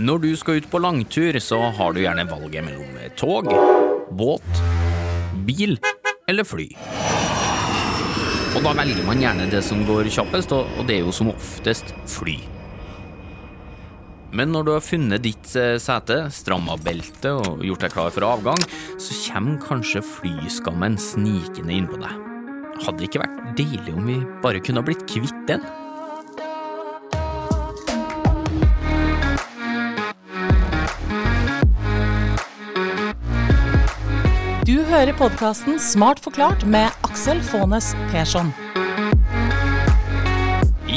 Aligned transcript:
Når 0.00 0.20
du 0.22 0.30
skal 0.38 0.62
ut 0.62 0.68
på 0.72 0.78
langtur, 0.80 1.36
så 1.44 1.58
har 1.76 1.92
du 1.92 1.98
gjerne 2.00 2.22
valget 2.24 2.64
mellom 2.64 2.94
tog, 3.20 3.50
båt, 4.16 4.60
bil 5.44 5.74
eller 6.30 6.46
fly. 6.48 6.70
Og 8.56 8.64
da 8.64 8.72
velger 8.78 9.04
man 9.04 9.20
gjerne 9.20 9.48
det 9.52 9.60
som 9.66 9.82
går 9.84 10.08
kjappest, 10.08 10.54
og 10.56 10.80
det 10.88 10.96
er 10.96 11.04
jo 11.04 11.12
som 11.12 11.28
oftest 11.34 11.92
fly. 12.08 12.38
Men 14.32 14.54
når 14.54 14.64
du 14.64 14.72
har 14.72 14.86
funnet 14.86 15.26
ditt 15.26 15.52
eh, 15.58 15.76
sete, 15.82 16.22
stramma 16.32 16.78
beltet 16.80 17.34
og 17.34 17.60
gjort 17.66 17.84
deg 17.84 17.92
klar 17.92 18.14
for 18.14 18.28
avgang, 18.30 18.64
så 18.96 19.18
kommer 19.26 19.60
kanskje 19.66 20.04
flyskammen 20.06 20.96
snikende 21.02 21.76
innpå 21.76 22.00
deg. 22.00 22.16
Hadde 22.86 23.02
det 23.02 23.10
ikke 23.10 23.24
vært 23.26 23.54
deilig 23.58 23.92
om 23.98 24.08
vi 24.08 24.20
bare 24.40 24.64
kunne 24.64 24.80
ha 24.80 24.86
blitt 24.86 25.04
kvitt 25.10 25.44
den? 25.50 25.66
Hører 35.00 35.16
podkasten 35.16 35.78
Smart 35.80 36.20
forklart 36.20 36.66
med 36.68 36.92
Aksel 37.08 37.40
Faanes 37.40 37.94
Persson. 38.12 38.52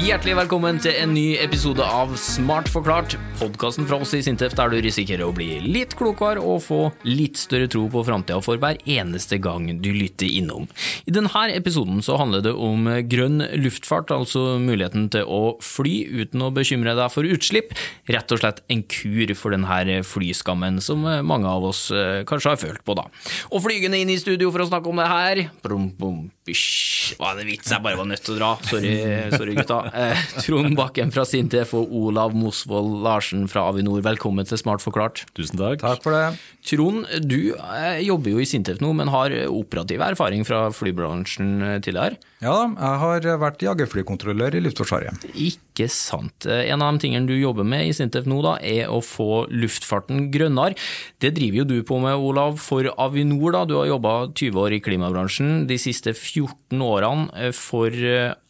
Hjertelig 0.03 0.33
velkommen 0.35 0.81
til 0.83 0.97
en 0.99 1.13
ny 1.15 1.37
episode 1.39 1.79
av 1.79 2.09
Smart 2.19 2.67
forklart, 2.67 3.13
podkasten 3.39 3.85
fra 3.87 4.01
oss 4.03 4.11
i 4.17 4.19
Sintef 4.25 4.51
der 4.57 4.73
du 4.73 4.81
risikerer 4.83 5.23
å 5.23 5.35
bli 5.35 5.61
litt 5.63 5.93
klokere 5.95 6.41
og 6.43 6.59
få 6.65 6.79
litt 7.07 7.39
større 7.39 7.69
tro 7.71 7.85
på 7.87 8.01
framtida 8.03 8.41
for 8.43 8.59
hver 8.59 8.81
eneste 8.83 9.39
gang 9.39 9.69
du 9.79 9.87
lytter 9.95 10.27
innom. 10.27 10.65
I 11.07 11.13
denne 11.15 11.45
episoden 11.55 12.03
så 12.03 12.17
handler 12.19 12.43
det 12.43 12.51
om 12.51 12.89
grønn 13.07 13.45
luftfart, 13.63 14.11
altså 14.11 14.57
muligheten 14.59 15.07
til 15.13 15.23
å 15.23 15.55
fly 15.63 15.95
uten 16.11 16.43
å 16.43 16.51
bekymre 16.51 16.97
deg 16.99 17.13
for 17.13 17.23
utslipp. 17.23 17.71
Rett 18.11 18.35
og 18.35 18.43
slett 18.43 18.59
en 18.67 18.83
kur 18.83 19.31
for 19.39 19.55
denne 19.55 20.01
flyskammen 20.03 20.83
som 20.83 21.07
mange 21.23 21.47
av 21.47 21.69
oss 21.71 21.85
eh, 21.95 22.25
kanskje 22.27 22.51
har 22.51 22.59
følt 22.59 22.83
på, 22.83 22.97
da. 22.99 23.07
Og 23.55 23.63
flygende 23.63 24.03
inn 24.03 24.11
i 24.11 24.19
studio 24.19 24.51
for 24.51 24.65
å 24.65 24.67
snakke 24.67 24.91
om 24.91 24.99
det 24.99 25.07
her 25.07 25.45
Brum, 25.63 25.87
bum, 25.95 26.27
Bysj. 26.43 27.15
Var 27.23 27.39
det 27.39 27.47
vits 27.47 27.71
jeg 27.71 27.83
bare 27.87 27.95
var 27.95 28.11
nødt 28.11 28.27
til 28.27 28.35
å 28.35 28.39
dra? 28.41 28.53
Sorry, 28.67 28.93
sorry 29.31 29.55
gutta. 29.55 29.92
Eh, 29.93 30.17
Trond 30.41 30.73
Bakken 30.73 31.11
fra 31.13 31.21
Sintef 31.27 31.75
og 31.77 31.91
Olav 31.93 32.33
Mosvold 32.33 33.03
Larsen 33.05 33.45
fra 33.51 33.67
Avinor, 33.69 34.01
velkommen 34.01 34.47
til 34.49 34.57
Smart 34.57 34.81
forklart. 34.81 35.21
Tusen 35.37 35.59
takk. 35.59 35.83
Takk 35.83 36.01
for 36.01 36.17
det. 36.17 36.39
Trond, 36.65 37.05
du 37.21 37.53
eh, 37.53 38.01
jobber 38.01 38.33
jo 38.33 38.41
i 38.41 38.47
Sintef 38.49 38.81
nå, 38.81 38.89
men 38.97 39.11
har 39.13 39.35
operativ 39.51 40.01
erfaring 40.01 40.47
fra 40.47 40.65
flybransjen 40.73 41.53
eh, 41.61 41.77
tidligere? 41.85 42.17
Ja 42.41 42.55
da, 42.57 42.65
jeg 42.73 43.01
har 43.03 43.39
vært 43.39 43.61
jagerflykontrollør 43.63 44.57
i 44.57 44.63
Luftforsvaret. 44.65 45.27
Ikke 45.37 45.85
sant. 45.93 46.47
En 46.49 46.81
av 46.83 46.97
de 46.97 47.05
tingene 47.05 47.29
du 47.29 47.37
jobber 47.37 47.67
med 47.67 47.85
i 47.85 47.93
Sintef 47.95 48.25
nå, 48.27 48.41
da, 48.43 48.57
er 48.65 48.89
å 48.91 48.97
få 49.05 49.45
luftfarten 49.53 50.31
grønnere. 50.33 50.73
Det 51.21 51.35
driver 51.37 51.61
jo 51.61 51.69
du 51.69 51.77
på 51.87 52.01
med, 52.01 52.17
Olav, 52.17 52.57
for 52.59 52.89
Avinor. 52.97 53.53
da. 53.53 53.63
Du 53.69 53.77
har 53.77 53.91
jobba 53.93 54.15
20 54.33 54.59
år 54.65 54.75
i 54.75 54.81
klimabransjen. 54.83 55.67
De 55.69 55.77
siste 55.79 56.17
14 56.17 56.81
årene 56.81 57.53
for 57.55 57.93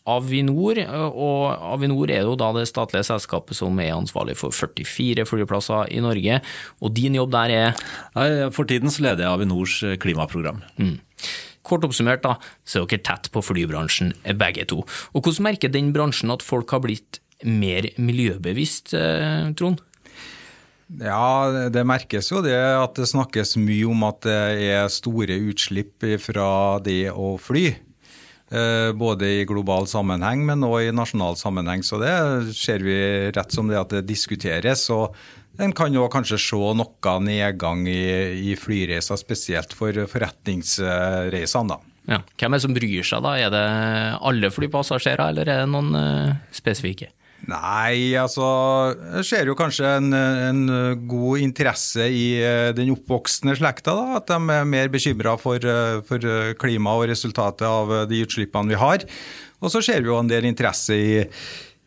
Avinor, 0.10 0.82
og 1.16 1.54
Avinor 1.74 2.12
er 2.12 2.26
jo 2.28 2.36
da 2.40 2.50
det 2.58 2.66
statlige 2.68 3.06
selskapet 3.08 3.56
som 3.56 3.78
er 3.80 3.94
ansvarlig 3.96 4.36
for 4.36 4.52
44 4.52 5.24
flyplasser 5.30 5.94
i 5.96 6.02
Norge, 6.04 6.42
og 6.84 6.94
din 6.98 7.16
jobb 7.16 7.32
der 7.32 7.54
er 7.56 8.50
For 8.52 8.68
tiden 8.68 8.92
så 8.92 9.06
leder 9.06 9.24
jeg 9.24 9.32
Avinors 9.32 9.78
klimaprogram. 10.04 10.60
Mm. 10.76 10.98
Kort 11.64 11.86
oppsummert 11.88 12.26
da, 12.26 12.36
så 12.68 12.82
er 12.82 12.90
dere 12.92 13.06
tett 13.08 13.32
på 13.32 13.42
flybransjen 13.42 14.12
begge 14.36 14.68
to. 14.68 14.84
Og 15.16 15.24
Hvordan 15.24 15.48
merker 15.48 15.72
den 15.72 15.94
bransjen 15.96 16.34
at 16.36 16.44
folk 16.44 16.76
har 16.76 16.84
blitt 16.84 17.22
mer 17.48 17.88
miljøbevisst, 17.96 18.92
Trond? 19.56 19.80
Ja, 21.00 21.70
det 21.74 21.86
merkes 21.88 22.28
jo 22.30 22.44
det 22.44 22.60
at 22.60 23.00
det 23.00 23.08
snakkes 23.10 23.56
mye 23.58 23.88
om 23.90 24.04
at 24.06 24.20
det 24.28 24.68
er 24.68 24.92
store 24.92 25.40
utslipp 25.48 26.04
fra 26.22 26.50
det 26.84 27.08
å 27.10 27.34
fly. 27.42 27.72
Både 28.94 29.30
i 29.40 29.46
global 29.50 29.88
sammenheng, 29.90 30.44
men 30.46 30.66
òg 30.68 30.90
i 30.90 30.92
nasjonal 30.94 31.38
sammenheng. 31.40 31.82
Så 31.82 31.98
det 32.02 32.12
ser 32.54 32.84
vi 32.86 32.98
rett 33.34 33.56
som 33.56 33.72
det 33.72 33.80
at 33.80 33.96
det 33.96 34.04
diskuteres. 34.06 34.84
og 34.94 35.16
En 35.58 35.74
kan 35.74 35.94
jo 35.94 36.06
kanskje 36.12 36.38
se 36.42 36.60
noe 36.78 37.16
nedgang 37.26 37.88
i, 37.90 38.04
i 38.52 38.54
flyreiser, 38.60 39.18
spesielt 39.18 39.74
for 39.74 39.98
forretningsreisene. 40.12 41.74
da. 41.74 41.80
Ja. 42.10 42.20
Hvem 42.36 42.54
er 42.54 42.60
det 42.60 42.66
som 42.66 42.76
bryr 42.76 43.06
seg, 43.08 43.24
da? 43.24 43.34
Er 43.40 43.52
det 43.54 43.66
alle 44.28 44.52
flypassasjerer, 44.52 45.30
eller 45.32 45.48
er 45.48 45.64
det 45.64 45.72
noen 45.72 45.96
uh, 45.96 46.40
spesifikke? 46.56 47.10
Nei, 47.50 48.16
altså 48.16 48.46
Jeg 49.18 49.26
ser 49.28 49.50
jo 49.50 49.56
kanskje 49.60 49.90
en, 49.98 50.14
en, 50.16 50.62
god 51.10 51.44
interesse 51.44 52.06
i 52.08 52.40
den 52.78 52.94
oppvoksende 52.94 53.58
slekta. 53.60 53.96
da, 53.98 54.20
At 54.22 54.32
de 54.32 54.56
er 54.56 54.70
mer 54.70 54.92
bekymra 54.94 55.36
for, 55.42 55.60
for 56.08 56.56
klima 56.62 56.96
og 56.96 57.10
resultatet 57.12 57.68
av 57.68 57.94
de 58.08 58.24
utslippene 58.24 58.72
vi 58.72 58.80
har. 58.80 59.04
Og 59.64 59.72
så 59.74 59.84
ser 59.84 60.04
vi 60.04 60.12
jo 60.12 60.20
en 60.20 60.32
del 60.32 60.48
interesse 60.48 60.96
i, 60.96 61.22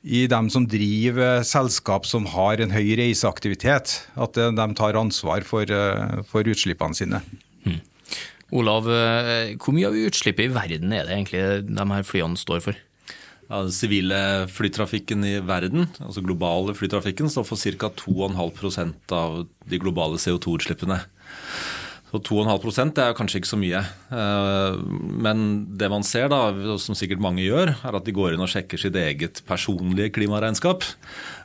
i 0.04 0.24
dem 0.28 0.50
som 0.52 0.68
driver 0.68 1.42
selskap 1.46 2.08
som 2.08 2.28
har 2.36 2.60
en 2.60 2.76
høy 2.76 2.92
reiseaktivitet. 3.00 3.96
At 4.16 4.36
de 4.36 4.66
tar 4.76 5.00
ansvar 5.00 5.46
for, 5.48 5.72
for 6.28 6.52
utslippene 6.52 7.00
sine. 7.00 7.22
Hmm. 7.64 7.80
Olav, 8.56 8.86
hvor 9.58 9.74
mye 9.74 9.88
av 9.88 9.96
utslippet 10.06 10.50
i 10.50 10.52
verden 10.54 10.92
er 10.94 11.08
det 11.08 11.16
egentlig 11.16 11.46
de 11.72 11.88
her 11.96 12.04
flyene 12.06 12.38
står 12.38 12.60
for? 12.68 12.85
Ja, 13.46 13.62
Den 13.62 13.72
sivile 13.74 14.20
flytrafikken 14.50 15.22
i 15.24 15.36
verden, 15.46 15.86
altså 16.02 16.24
globale 16.24 16.74
flytrafikken, 16.74 17.30
står 17.30 17.46
for 17.46 17.56
ca. 17.56 17.90
2,5% 17.94 19.14
av 19.14 19.44
de 19.70 19.78
globale 19.78 20.18
CO2-utslippene. 20.18 20.98
Så 22.10 22.20
2,5 22.22 22.92
det 22.94 23.02
er 23.02 23.14
kanskje 23.18 23.40
ikke 23.40 23.50
så 23.50 23.58
mye. 23.58 23.80
Men 25.26 25.40
det 25.78 25.90
man 25.90 26.06
ser, 26.06 26.28
da, 26.30 26.50
som 26.78 26.94
sikkert 26.98 27.22
mange 27.22 27.42
gjør, 27.44 27.74
er 27.74 27.98
at 27.98 28.06
de 28.06 28.14
går 28.14 28.34
inn 28.34 28.44
og 28.44 28.50
sjekker 28.50 28.80
sitt 28.80 28.96
eget 28.98 29.42
personlige 29.46 30.14
klimaregnskap. 30.14 30.86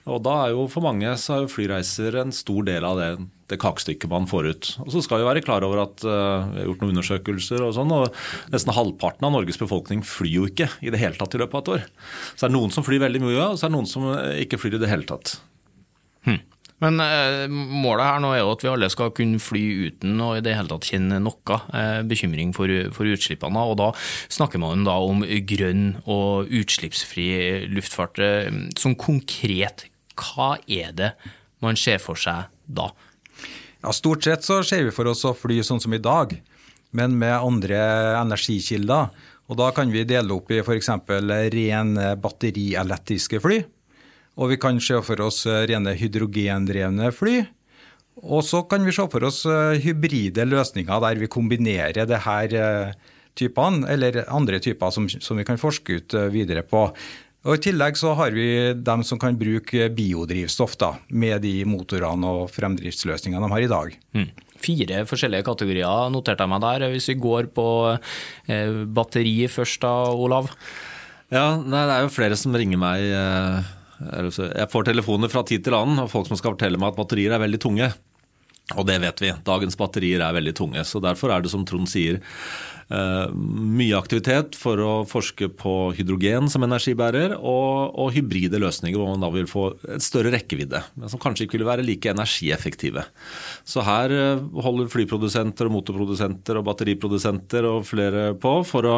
Og 0.09 0.21
da 0.25 0.35
er 0.45 0.53
jo 0.55 0.67
for 0.71 0.85
mange 0.85 1.09
så 1.21 1.41
er 1.41 1.51
flyreiser 1.51 2.19
en 2.21 2.33
stor 2.33 2.65
del 2.69 2.85
av 2.87 3.01
det, 3.01 3.11
det 3.51 3.59
kakestykket 3.61 4.11
man 4.11 4.27
får 4.29 4.49
ut. 4.51 4.71
Og 4.85 4.91
så 4.95 5.03
skal 5.05 5.21
vi 5.21 5.27
være 5.29 5.43
klar 5.45 5.65
over 5.67 5.83
at 5.85 6.05
uh, 6.07 6.47
vi 6.51 6.61
har 6.61 6.69
gjort 6.69 6.85
noen 6.85 6.95
undersøkelser 6.95 7.65
og 7.65 7.75
sånn, 7.77 7.93
og 7.95 8.53
nesten 8.53 8.75
halvparten 8.75 9.27
av 9.27 9.35
Norges 9.35 9.59
befolkning 9.61 10.05
flyr 10.07 10.33
jo 10.39 10.47
ikke 10.49 10.71
i 10.81 10.93
det 10.93 11.01
hele 11.01 11.19
tatt 11.19 11.35
i 11.35 11.41
løpet 11.41 11.59
av 11.59 11.63
et 11.65 11.73
år. 11.75 11.85
Så 12.33 12.45
det 12.45 12.49
er 12.51 12.57
noen 12.57 12.73
som 12.73 12.87
flyr 12.87 13.03
veldig 13.03 13.23
mye, 13.23 13.51
og 13.51 13.59
så 13.59 13.67
er 13.67 13.73
det 13.73 13.77
noen 13.77 13.91
som 13.91 14.09
ikke 14.41 14.61
flyr 14.61 14.79
i 14.79 14.83
det 14.83 14.91
hele 14.91 15.07
tatt. 15.09 15.35
Hmm. 16.27 16.41
Men 16.81 16.97
eh, 17.03 17.45
målet 17.51 18.07
her 18.07 18.21
nå 18.23 18.31
er 18.33 18.41
jo 18.41 18.53
at 18.55 18.63
vi 18.65 18.71
alle 18.71 18.89
skal 18.89 19.13
kunne 19.13 19.41
fly 19.41 19.61
uten 19.85 20.21
å 20.23 20.31
i 20.37 20.41
det 20.43 20.55
hele 20.57 20.71
tatt 20.71 20.87
kjenne 20.89 21.19
noe 21.21 21.59
eh, 21.77 21.99
bekymring 22.09 22.55
for, 22.57 22.71
for, 22.95 23.09
utslippene. 23.09 23.65
Og 23.69 23.77
da 23.81 23.91
snakker 24.33 24.61
man 24.61 24.87
da 24.87 24.97
om 25.05 25.21
grønn 25.51 26.01
og 26.09 26.49
utslippsfri 26.49 27.29
luftfart. 27.69 28.21
Som 28.81 28.97
konkret, 28.97 29.85
hva 30.17 30.55
er 30.65 30.97
det 30.97 31.13
man 31.61 31.77
ser 31.77 32.01
for 32.01 32.17
seg 32.17 32.49
da? 32.65 32.89
Ja, 33.81 33.89
Stort 33.93 34.23
sett 34.23 34.45
så 34.45 34.59
ser 34.61 34.83
vi 34.85 34.93
for 34.93 35.09
oss 35.09 35.23
å 35.25 35.33
fly 35.33 35.61
sånn 35.65 35.81
som 35.81 35.93
i 35.95 36.01
dag, 36.01 36.35
men 36.93 37.15
med 37.17 37.33
andre 37.33 37.79
energikilder. 38.19 39.09
Og 39.49 39.57
Da 39.57 39.71
kan 39.75 39.89
vi 39.91 40.05
dele 40.07 40.35
opp 40.37 40.51
i 40.53 40.61
f.eks. 40.61 40.89
rene 41.51 42.11
batterielektriske 42.15 43.41
fly. 43.41 43.57
Og 44.37 44.53
vi 44.53 44.57
kan 44.61 44.79
se 44.79 45.01
for 45.03 45.19
oss 45.25 45.43
rene 45.45 45.95
hydrogendrevne 45.97 47.09
fly. 47.11 47.41
Og 48.21 48.45
så 48.45 48.61
kan 48.69 48.85
vi 48.85 48.93
se 48.95 49.07
for 49.09 49.25
oss 49.27 49.43
hybride 49.83 50.45
løsninger 50.45 51.01
der 51.01 51.19
vi 51.19 51.27
kombinerer 51.27 52.05
det 52.05 52.21
her 52.23 52.95
typene, 53.35 53.87
eller 53.89 54.23
andre 54.29 54.59
typer 54.59 54.91
som, 54.93 55.09
som 55.09 55.39
vi 55.39 55.47
kan 55.47 55.59
forske 55.59 55.99
ut 55.99 56.15
videre 56.31 56.63
på. 56.63 56.85
Og 57.41 57.57
I 57.57 57.61
tillegg 57.65 57.97
så 57.97 58.13
har 58.17 58.35
vi 58.35 58.45
dem 58.77 59.01
som 59.07 59.17
kan 59.21 59.37
bruke 59.37 59.87
biodrivstoff 59.97 60.75
da, 60.77 60.91
med 61.09 61.41
de 61.41 61.63
motorene 61.65 62.29
og 62.29 62.51
fremdriftsløsningene 62.53 63.41
de 63.41 63.55
har 63.55 63.65
i 63.65 63.71
dag. 63.71 63.95
Mm. 64.13 64.27
Fire 64.61 65.01
forskjellige 65.09 65.47
kategorier 65.47 66.11
noterte 66.13 66.45
jeg 66.45 66.51
meg 66.51 66.61
der. 66.61 66.85
Hvis 66.93 67.09
vi 67.09 67.17
går 67.23 67.49
på 67.55 67.65
eh, 68.45 68.83
batteri 68.85 69.35
først 69.49 69.81
da, 69.81 69.95
Olav? 70.13 70.51
Ja, 71.33 71.55
nei, 71.57 71.81
det 71.87 71.95
er 71.95 72.05
jo 72.05 72.13
flere 72.13 72.37
som 72.37 72.53
ringer 72.53 72.77
meg. 72.77 73.09
Eh, 73.09 73.73
jeg 74.21 74.69
får 74.69 74.91
telefoner 74.91 75.33
fra 75.33 75.41
tid 75.47 75.65
til 75.65 75.77
annen 75.77 76.05
og 76.05 76.13
folk 76.13 76.29
som 76.29 76.37
skal 76.37 76.53
fortelle 76.53 76.77
meg 76.77 76.93
at 76.93 77.01
batterier 77.01 77.33
er 77.33 77.41
veldig 77.41 77.61
tunge. 77.65 77.89
Og 78.77 78.85
det 78.87 78.99
vet 79.03 79.21
vi. 79.23 79.31
Dagens 79.47 79.77
batterier 79.79 80.21
er 80.23 80.37
veldig 80.37 80.53
tunge. 80.61 80.85
Så 80.87 81.01
derfor 81.03 81.33
er 81.33 81.41
det 81.43 81.51
som 81.51 81.65
Trond 81.67 81.89
sier, 81.89 82.21
mye 82.91 83.95
aktivitet 83.95 84.57
for 84.59 84.79
å 84.83 84.91
forske 85.07 85.47
på 85.55 85.73
hydrogen 85.95 86.49
som 86.51 86.65
energibærer, 86.65 87.37
og, 87.37 87.95
og, 87.95 88.11
hybride 88.15 88.59
løsninger 88.61 88.99
hvor 88.99 89.13
man 89.13 89.23
da 89.23 89.29
vil 89.33 89.47
få 89.49 89.67
et 89.95 90.03
større 90.03 90.33
rekkevidde, 90.33 90.81
men 90.99 91.11
som 91.11 91.21
kanskje 91.21 91.47
ikke 91.47 91.59
vil 91.59 91.69
være 91.69 91.85
like 91.87 92.11
energieffektive. 92.11 93.05
Så 93.67 93.85
her 93.87 94.11
eh, 94.15 94.43
holder 94.65 94.89
flyprodusenter 94.91 95.69
og 95.69 95.75
motorprodusenter 95.77 96.59
og 96.59 96.65
batteriprodusenter 96.67 97.67
og 97.69 97.85
flere 97.87 98.25
på 98.41 98.53
for 98.67 98.87
å 98.89 98.97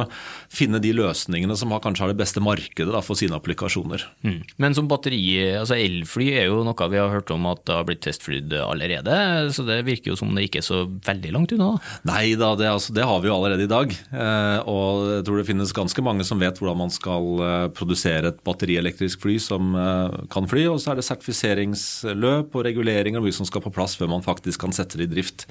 finne 0.52 0.82
de 0.84 0.94
løsningene 0.98 1.58
som 1.60 1.74
har, 1.76 1.84
kanskje 1.84 2.08
har 2.08 2.14
det 2.14 2.22
beste 2.24 2.44
markedet 2.44 2.94
da, 2.94 3.04
for 3.06 3.20
sine 3.20 3.38
applikasjoner. 3.38 4.08
Mm. 4.26 4.40
Men 4.64 4.78
som 4.78 4.90
batteri, 4.92 5.22
altså 5.60 5.78
elfly 5.78 6.32
er 6.40 6.50
jo 6.50 6.64
noe 6.66 6.90
vi 6.94 7.00
har 7.00 7.14
hørt 7.14 7.32
om 7.34 7.46
at 7.52 7.64
det 7.68 7.78
har 7.78 7.88
blitt 7.88 8.04
testflydd 8.06 8.58
allerede, 8.64 9.16
så 9.54 9.66
det 9.68 9.82
virker 9.88 10.14
jo 10.14 10.20
som 10.20 10.34
det 10.36 10.48
ikke 10.48 10.64
er 10.64 10.68
så 10.68 10.84
veldig 11.06 11.34
langt 11.36 11.54
unna? 11.56 11.72
Nei 12.10 12.34
da, 12.40 12.54
det, 12.60 12.70
altså, 12.72 12.96
det 12.96 13.08
har 13.08 13.22
vi 13.24 13.30
jo 13.30 13.38
allerede 13.38 13.68
i 13.68 13.72
dag 13.72 13.83
dag. 13.84 13.96
Eh, 14.14 14.60
og 14.70 15.04
jeg 15.18 15.26
tror 15.28 15.40
det 15.40 15.48
finnes 15.48 15.76
ganske 15.76 16.06
mange 16.06 16.26
som 16.28 16.42
vet 16.42 16.60
hvordan 16.60 16.80
man 16.84 16.94
skal 16.94 17.44
eh, 17.44 17.68
produsere 17.76 18.32
et 18.32 18.42
batterielektrisk 18.46 19.24
fly 19.24 19.38
som 19.42 19.74
eh, 19.78 20.18
kan 20.34 20.48
fly. 20.50 20.66
Og 20.72 20.80
så 20.82 20.94
er 20.94 21.00
det 21.00 21.08
sertifiseringsløp 21.08 22.56
og 22.56 22.66
reguleringer 22.68 23.22
og 23.22 23.28
mye 23.28 23.36
som 23.36 23.48
skal 23.50 23.64
på 23.66 23.74
plass 23.74 23.98
før 24.00 24.12
man 24.14 24.26
faktisk 24.26 24.64
kan 24.64 24.76
sette 24.76 25.00
det 25.00 25.10
i 25.10 25.14
drift. 25.16 25.48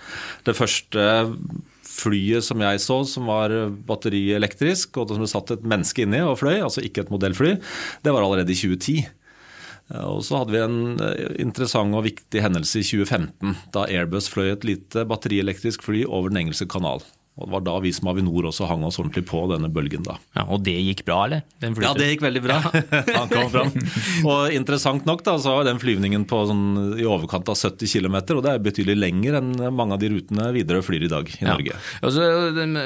Det 0.46 0.56
første 0.56 1.06
flyet 1.92 2.44
som 2.46 2.62
jeg 2.64 2.80
så, 2.80 3.02
som 3.08 3.28
var 3.28 3.52
batterielektrisk, 3.88 4.96
og 4.96 5.12
som 5.12 5.24
det 5.24 5.32
satt 5.32 5.52
et 5.54 5.66
menneske 5.66 6.06
inni 6.06 6.22
og 6.24 6.38
fløy, 6.40 6.62
altså 6.62 6.84
ikke 6.84 7.04
et 7.04 7.12
modellfly, 7.12 7.58
det 8.02 8.14
var 8.14 8.24
allerede 8.24 8.54
i 8.54 8.56
2010. 8.56 9.02
Og 10.00 10.22
så 10.24 10.38
hadde 10.40 10.54
vi 10.54 10.62
en 10.62 11.02
interessant 11.42 11.92
og 11.98 12.06
viktig 12.06 12.40
hendelse 12.40 12.80
i 12.80 12.86
2015, 12.86 13.58
da 13.74 13.84
Airbus 13.92 14.30
fløy 14.32 14.54
et 14.54 14.64
lite 14.64 15.04
batterielektrisk 15.10 15.84
fly 15.84 16.06
over 16.06 16.32
Den 16.32 16.46
engelske 16.46 16.70
kanal. 16.70 17.04
Og 17.40 17.46
Det 17.46 17.52
var 17.54 17.62
da 17.64 17.74
vi 17.80 17.90
som 17.96 18.10
Avinor 18.12 18.44
også 18.50 18.66
hang 18.68 18.82
oss 18.84 18.98
ordentlig 19.00 19.24
på 19.24 19.40
denne 19.48 19.70
bølgen. 19.72 20.02
da. 20.04 20.18
Ja, 20.36 20.44
Og 20.52 20.60
det 20.66 20.74
gikk 20.76 21.04
bra, 21.06 21.24
eller? 21.24 21.40
Ja, 21.64 21.94
det 21.96 22.10
gikk 22.10 22.24
veldig 22.26 22.42
bra. 22.44 22.58
Han 23.16 23.30
kom 23.30 23.48
fram. 23.48 23.70
Og 24.28 24.52
interessant 24.52 25.06
nok 25.08 25.24
da, 25.24 25.38
så 25.40 25.56
var 25.56 25.64
den 25.64 25.80
flyvningen 25.80 26.26
på 26.28 26.42
sånn, 26.50 26.66
i 27.00 27.08
overkant 27.08 27.48
av 27.48 27.56
70 27.56 27.88
km, 27.88 28.18
og 28.36 28.42
det 28.44 28.52
er 28.52 28.62
betydelig 28.66 28.98
lenger 29.00 29.38
enn 29.40 29.50
mange 29.72 29.96
av 29.96 30.02
de 30.02 30.12
rutene 30.12 30.50
Widerøe 30.52 30.84
flyr 30.84 31.08
i 31.08 31.12
dag 31.12 31.32
i 31.32 31.38
ja. 31.40 31.48
Norge. 31.54 31.80
Altså, 32.04 32.28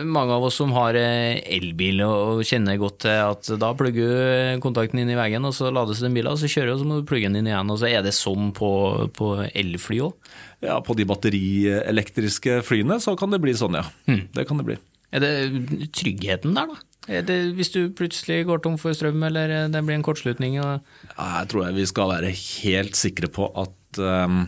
mange 0.07 0.39
av 0.39 0.47
oss 0.47 0.61
som 0.63 0.71
har 0.79 0.95
eh, 0.95 1.43
elbil 1.59 2.05
og 2.07 2.47
kjenner 2.47 2.79
godt 2.79 3.03
til 3.09 3.19
at 3.27 3.51
da 3.59 3.75
plugger 3.75 4.15
du 4.15 4.63
kontakten 4.63 5.03
inn 5.03 5.11
i 5.11 5.19
veggen, 5.19 5.47
og 5.49 5.59
så 5.59 5.75
lades 5.75 6.05
den 6.05 6.15
bilen, 6.15 6.31
og 6.31 6.39
så 6.39 6.51
kjører 6.51 6.71
du, 6.71 6.77
og 6.77 6.85
så 6.85 6.91
må 6.93 7.01
du 7.01 7.09
plugge 7.09 7.27
den 7.27 7.43
inn 7.43 7.51
igjen. 7.51 7.75
og 7.75 7.83
så 7.83 7.91
Er 7.91 8.07
det 8.07 8.15
sånn 8.15 8.55
på, 8.55 8.71
på 9.19 9.35
elfly 9.51 10.05
òg? 10.07 10.15
Ja, 10.65 10.81
På 10.81 10.97
de 10.97 11.05
batterielektriske 11.09 12.61
flyene 12.65 12.99
så 13.03 13.17
kan 13.19 13.33
det 13.35 13.43
bli 13.43 13.53
sånn, 13.57 13.77
ja. 13.77 13.85
Mm. 14.09 14.29
Det 14.35 14.47
kan 14.49 14.61
det 14.61 14.69
bli. 14.71 14.77
Er 15.15 15.23
det 15.23 15.91
tryggheten 15.95 16.57
der, 16.57 16.73
da? 16.73 16.83
Det, 17.07 17.37
hvis 17.55 17.71
du 17.71 17.85
plutselig 17.95 18.41
går 18.49 18.65
tom 18.65 18.75
for 18.81 18.97
strøm 18.97 19.23
eller 19.29 19.69
det 19.71 19.83
blir 19.87 19.95
en 19.95 20.07
kortslutning? 20.07 20.59
Og... 20.59 20.83
Ja, 21.13 21.27
jeg 21.43 21.53
tror 21.53 21.67
jeg 21.69 21.77
vi 21.77 21.87
skal 21.87 22.11
være 22.11 22.33
helt 22.35 22.99
sikre 22.99 23.31
på 23.31 23.47
at 23.63 24.01
um, 24.03 24.41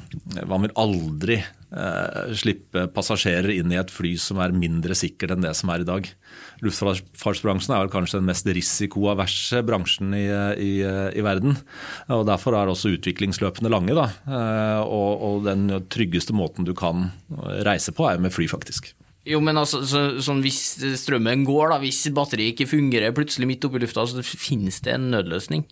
man 0.51 0.67
vil 0.67 0.75
aldri 0.81 1.39
uh, 1.73 2.31
slippe 2.37 2.87
passasjerer 2.95 3.53
inn 3.55 3.73
i 3.73 3.79
et 3.81 3.93
fly 3.93 4.15
som 4.21 4.41
er 4.43 4.55
mindre 4.57 4.97
sikkert 4.99 5.35
enn 5.35 5.45
det 5.47 5.55
som 5.59 5.73
er 5.75 5.85
i 5.85 5.89
dag. 5.89 6.09
Luftfartsbransjen 6.65 7.75
er 7.77 7.91
kanskje 7.93 8.21
den 8.21 8.29
mest 8.29 8.49
risikoaverse 8.49 9.63
bransjen 9.67 10.15
i, 10.17 10.27
i, 10.59 10.73
i, 10.85 11.25
verden. 11.25 11.59
og 12.13 12.27
Derfor 12.29 12.59
er 12.59 12.71
også 12.71 12.95
utviklingsløpene 12.97 13.73
lange. 13.73 13.97
Uh, 14.29 14.81
og, 14.85 15.11
og 15.29 15.45
den 15.49 15.69
tryggeste 15.93 16.37
måten 16.37 16.69
du 16.69 16.75
kan 16.77 17.11
reise 17.67 17.95
på, 17.95 18.09
er 18.09 18.23
med 18.23 18.35
fly, 18.35 18.49
faktisk. 18.51 18.93
Jo, 19.27 19.41
men 19.45 19.59
altså, 19.61 19.81
så, 19.85 20.01
sånn, 20.25 20.41
Hvis 20.45 20.79
strømmen 21.03 21.43
går, 21.45 21.73
da, 21.73 21.79
hvis 21.83 22.05
batteriet 22.15 22.55
ikke 22.55 22.69
fungerer 22.71 23.15
plutselig 23.17 23.49
midt 23.51 23.67
oppi 23.67 23.83
lufta, 23.83 24.07
så 24.09 24.23
finnes 24.25 24.79
det 24.85 24.95
en 24.95 25.11
nødløsning? 25.13 25.67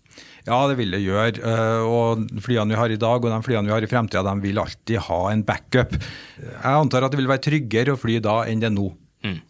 Ja, 0.47 0.59
det 0.71 0.77
vil 0.79 0.93
det 0.95 1.03
gjøre. 1.05 1.41
Eh, 1.41 1.87
og 1.87 2.27
Flyene 2.45 2.75
vi 2.75 2.81
har 2.81 2.93
i 2.93 3.01
dag 3.01 3.25
og 3.25 3.33
de 3.33 3.41
flyene 3.47 3.67
vi 3.71 3.75
har 3.75 3.87
i 3.87 3.91
fremtida, 3.91 4.25
de 4.27 4.45
vil 4.45 4.61
alltid 4.63 5.01
ha 5.09 5.21
en 5.33 5.47
backup. 5.47 5.97
Jeg 6.43 6.75
antar 6.75 7.07
at 7.07 7.15
det 7.15 7.21
vil 7.23 7.31
være 7.31 7.47
tryggere 7.49 7.97
å 7.97 8.01
fly 8.01 8.21
da 8.25 8.43
enn 8.51 8.63
det 8.63 8.71
er 8.71 8.77
nå. 8.77 8.91
Mm. 9.27 9.41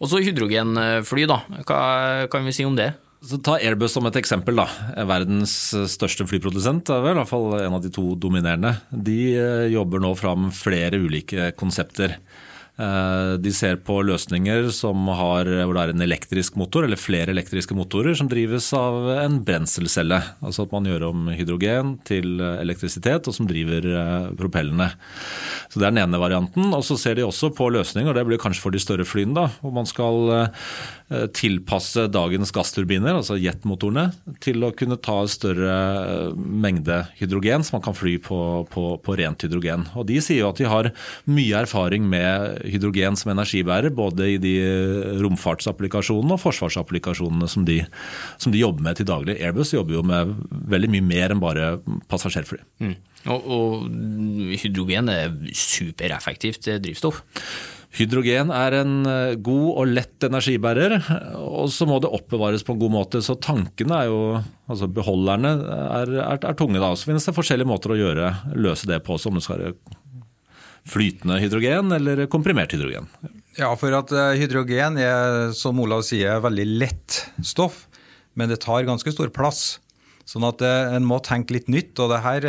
Og 0.00 0.08
så 0.10 0.20
hydrogenfly, 0.24 1.26
da. 1.28 1.40
Hva 1.66 1.80
kan 2.32 2.46
vi 2.46 2.54
si 2.54 2.64
om 2.68 2.76
det? 2.78 2.92
Så 3.26 3.40
Ta 3.42 3.56
Airbus 3.58 3.94
som 3.96 4.06
et 4.06 4.16
eksempel. 4.20 4.60
da. 4.60 4.68
Verdens 5.08 5.54
største 5.90 6.28
flyprodusent, 6.28 6.92
er 6.92 7.02
vel 7.02 7.16
i 7.16 7.20
hvert 7.22 7.32
fall 7.32 7.56
en 7.58 7.78
av 7.78 7.82
de 7.82 7.90
to 7.92 8.12
dominerende. 8.20 8.76
De 8.92 9.20
eh, 9.34 9.68
jobber 9.74 10.04
nå 10.04 10.12
fram 10.18 10.50
flere 10.54 11.00
ulike 11.00 11.50
konsepter. 11.58 12.18
Eh, 12.76 13.34
de 13.40 13.52
ser 13.56 13.78
på 13.80 13.94
løsninger 14.04 14.66
som 14.74 15.06
har, 15.08 15.48
hvor 15.48 15.72
det 15.72 15.82
er 15.82 15.92
en 15.94 16.04
elektrisk 16.04 16.58
motor, 16.60 16.84
eller 16.84 17.00
flere 17.00 17.32
elektriske 17.32 17.76
motorer, 17.76 18.12
som 18.18 18.28
drives 18.28 18.68
av 18.76 19.08
en 19.14 19.38
brenselcelle. 19.46 20.18
Altså 20.44 20.66
at 20.66 20.74
man 20.76 20.88
gjør 20.88 21.06
om 21.08 21.30
hydrogen 21.32 21.94
til 22.04 22.36
elektrisitet, 22.40 23.24
og 23.24 23.36
som 23.36 23.48
driver 23.48 23.88
eh, 23.88 24.28
propellene. 24.36 24.90
Så 25.70 25.80
Det 25.80 25.86
er 25.86 25.94
den 25.94 26.04
ene 26.04 26.20
varianten. 26.20 26.68
Og 26.76 26.84
Så 26.84 26.98
ser 27.00 27.16
de 27.16 27.24
også 27.24 27.54
på 27.56 27.70
løsninger, 27.72 28.12
og 28.12 28.18
det 28.18 28.26
blir 28.28 28.42
kanskje 28.42 28.66
for 28.66 28.76
de 28.76 28.82
større 28.82 29.08
flyene, 29.08 29.34
da, 29.36 29.48
hvor 29.62 29.72
man 29.72 29.88
skal 29.88 30.34
eh, 30.36 31.26
tilpasse 31.32 32.08
dagens 32.12 32.52
gassturbiner, 32.52 33.16
altså 33.16 33.38
jetmotorene, 33.40 34.10
til 34.44 34.60
å 34.66 34.72
kunne 34.76 35.00
ta 35.00 35.22
større 35.30 36.34
mengde 36.36 37.06
hydrogen, 37.16 37.64
så 37.64 37.78
man 37.78 37.86
kan 37.88 37.96
fly 37.96 38.18
på, 38.20 38.38
på, 38.68 38.86
på 39.00 39.16
rent 39.16 39.46
hydrogen. 39.46 39.88
Og 39.96 40.04
De 40.10 40.20
sier 40.20 40.42
jo 40.42 40.52
at 40.52 40.60
de 40.60 40.68
har 40.68 40.92
mye 41.30 41.64
erfaring 41.64 42.04
med 42.10 42.65
hydrogen 42.72 43.18
som 43.18 43.32
energibærer, 43.32 43.94
både 43.94 44.30
i 44.34 44.38
de 44.42 44.54
romfartsapplikasjonene 45.22 46.36
og 46.36 46.42
forsvarsapplikasjonene 46.42 47.48
som 47.50 47.66
de, 47.68 47.80
som 48.42 48.54
de, 48.54 48.62
jobber 48.62 48.86
med 48.88 49.00
til 49.00 49.08
daglig. 49.08 49.38
Airbus 49.40 49.74
jobber 49.76 49.98
jo 49.98 50.04
med 50.06 50.34
veldig 50.72 50.92
mye 50.96 51.06
mer 51.06 51.34
enn 51.34 51.42
bare 51.42 51.76
passasjerfly. 52.10 52.60
Mm. 52.82 52.96
Og, 53.32 53.48
og, 53.50 53.88
hydrogen 54.62 55.10
er 55.10 55.32
supereffektivt 55.56 56.68
drivstoff? 56.82 57.24
Hydrogen 57.96 58.50
er 58.52 58.74
en 58.82 58.96
eh, 59.08 59.36
god 59.40 59.68
og 59.80 59.92
lett 59.96 60.26
energibærer, 60.26 60.98
og 61.40 61.70
så 61.72 61.86
må 61.88 61.96
det 62.02 62.12
oppbevares 62.12 62.66
på 62.66 62.74
en 62.74 62.82
god 62.82 62.92
måte. 62.92 63.22
Så 63.24 63.38
tankene 63.40 64.02
er 64.02 64.10
jo, 64.10 64.18
altså 64.68 64.88
beholderne 64.92 65.54
er, 65.86 66.12
er, 66.26 66.40
er 66.42 66.58
tunge. 66.58 66.82
da. 66.82 66.92
Så 66.92 67.08
finnes 67.08 67.24
det 67.24 67.36
forskjellige 67.36 67.70
måter 67.70 67.94
å 67.94 68.00
gjøre, 68.00 68.32
løse 68.58 68.90
det 68.90 69.00
på, 69.06 69.16
som 69.22 69.38
det 69.38 69.46
skal 69.46 69.70
flytende 70.86 71.40
hydrogen 71.42 71.92
eller 71.96 72.26
komprimert 72.30 72.74
hydrogen? 72.74 73.08
Ja, 73.56 73.70
for 73.78 73.94
at 73.96 74.12
eh, 74.12 74.36
hydrogen 74.40 74.98
er, 75.00 75.50
som 75.56 75.80
Olav 75.80 76.04
sier, 76.06 76.42
veldig 76.44 76.66
lett 76.82 77.22
stoff, 77.44 77.86
men 78.36 78.52
det 78.52 78.60
tar 78.64 78.86
ganske 78.88 79.12
stor 79.14 79.32
plass. 79.34 79.78
Sånn 80.28 80.44
at 80.44 80.62
eh, 80.66 80.96
en 80.96 81.06
må 81.08 81.18
tenke 81.24 81.56
litt 81.56 81.70
nytt, 81.72 81.94
og 82.02 82.12
det 82.12 82.22
her 82.26 82.48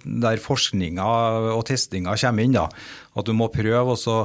der 0.00 0.42
forskninga 0.42 1.08
og 1.54 1.66
testinga 1.68 2.16
kommer 2.22 2.46
inn. 2.46 2.56
da, 2.56 2.68
At 3.16 3.28
du 3.28 3.34
må 3.36 3.50
prøve 3.52 3.96
å 3.96 4.18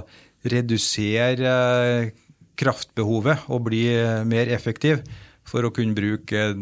redusere 0.47 1.51
eh, 1.51 2.13
kraftbehovet 2.61 3.49
og 3.51 3.65
bli 3.67 3.83
mer 4.29 4.51
effektiv 4.53 5.01
for 5.47 5.65
å 5.65 5.73
kunne 5.73 5.97
bruke 5.97 6.53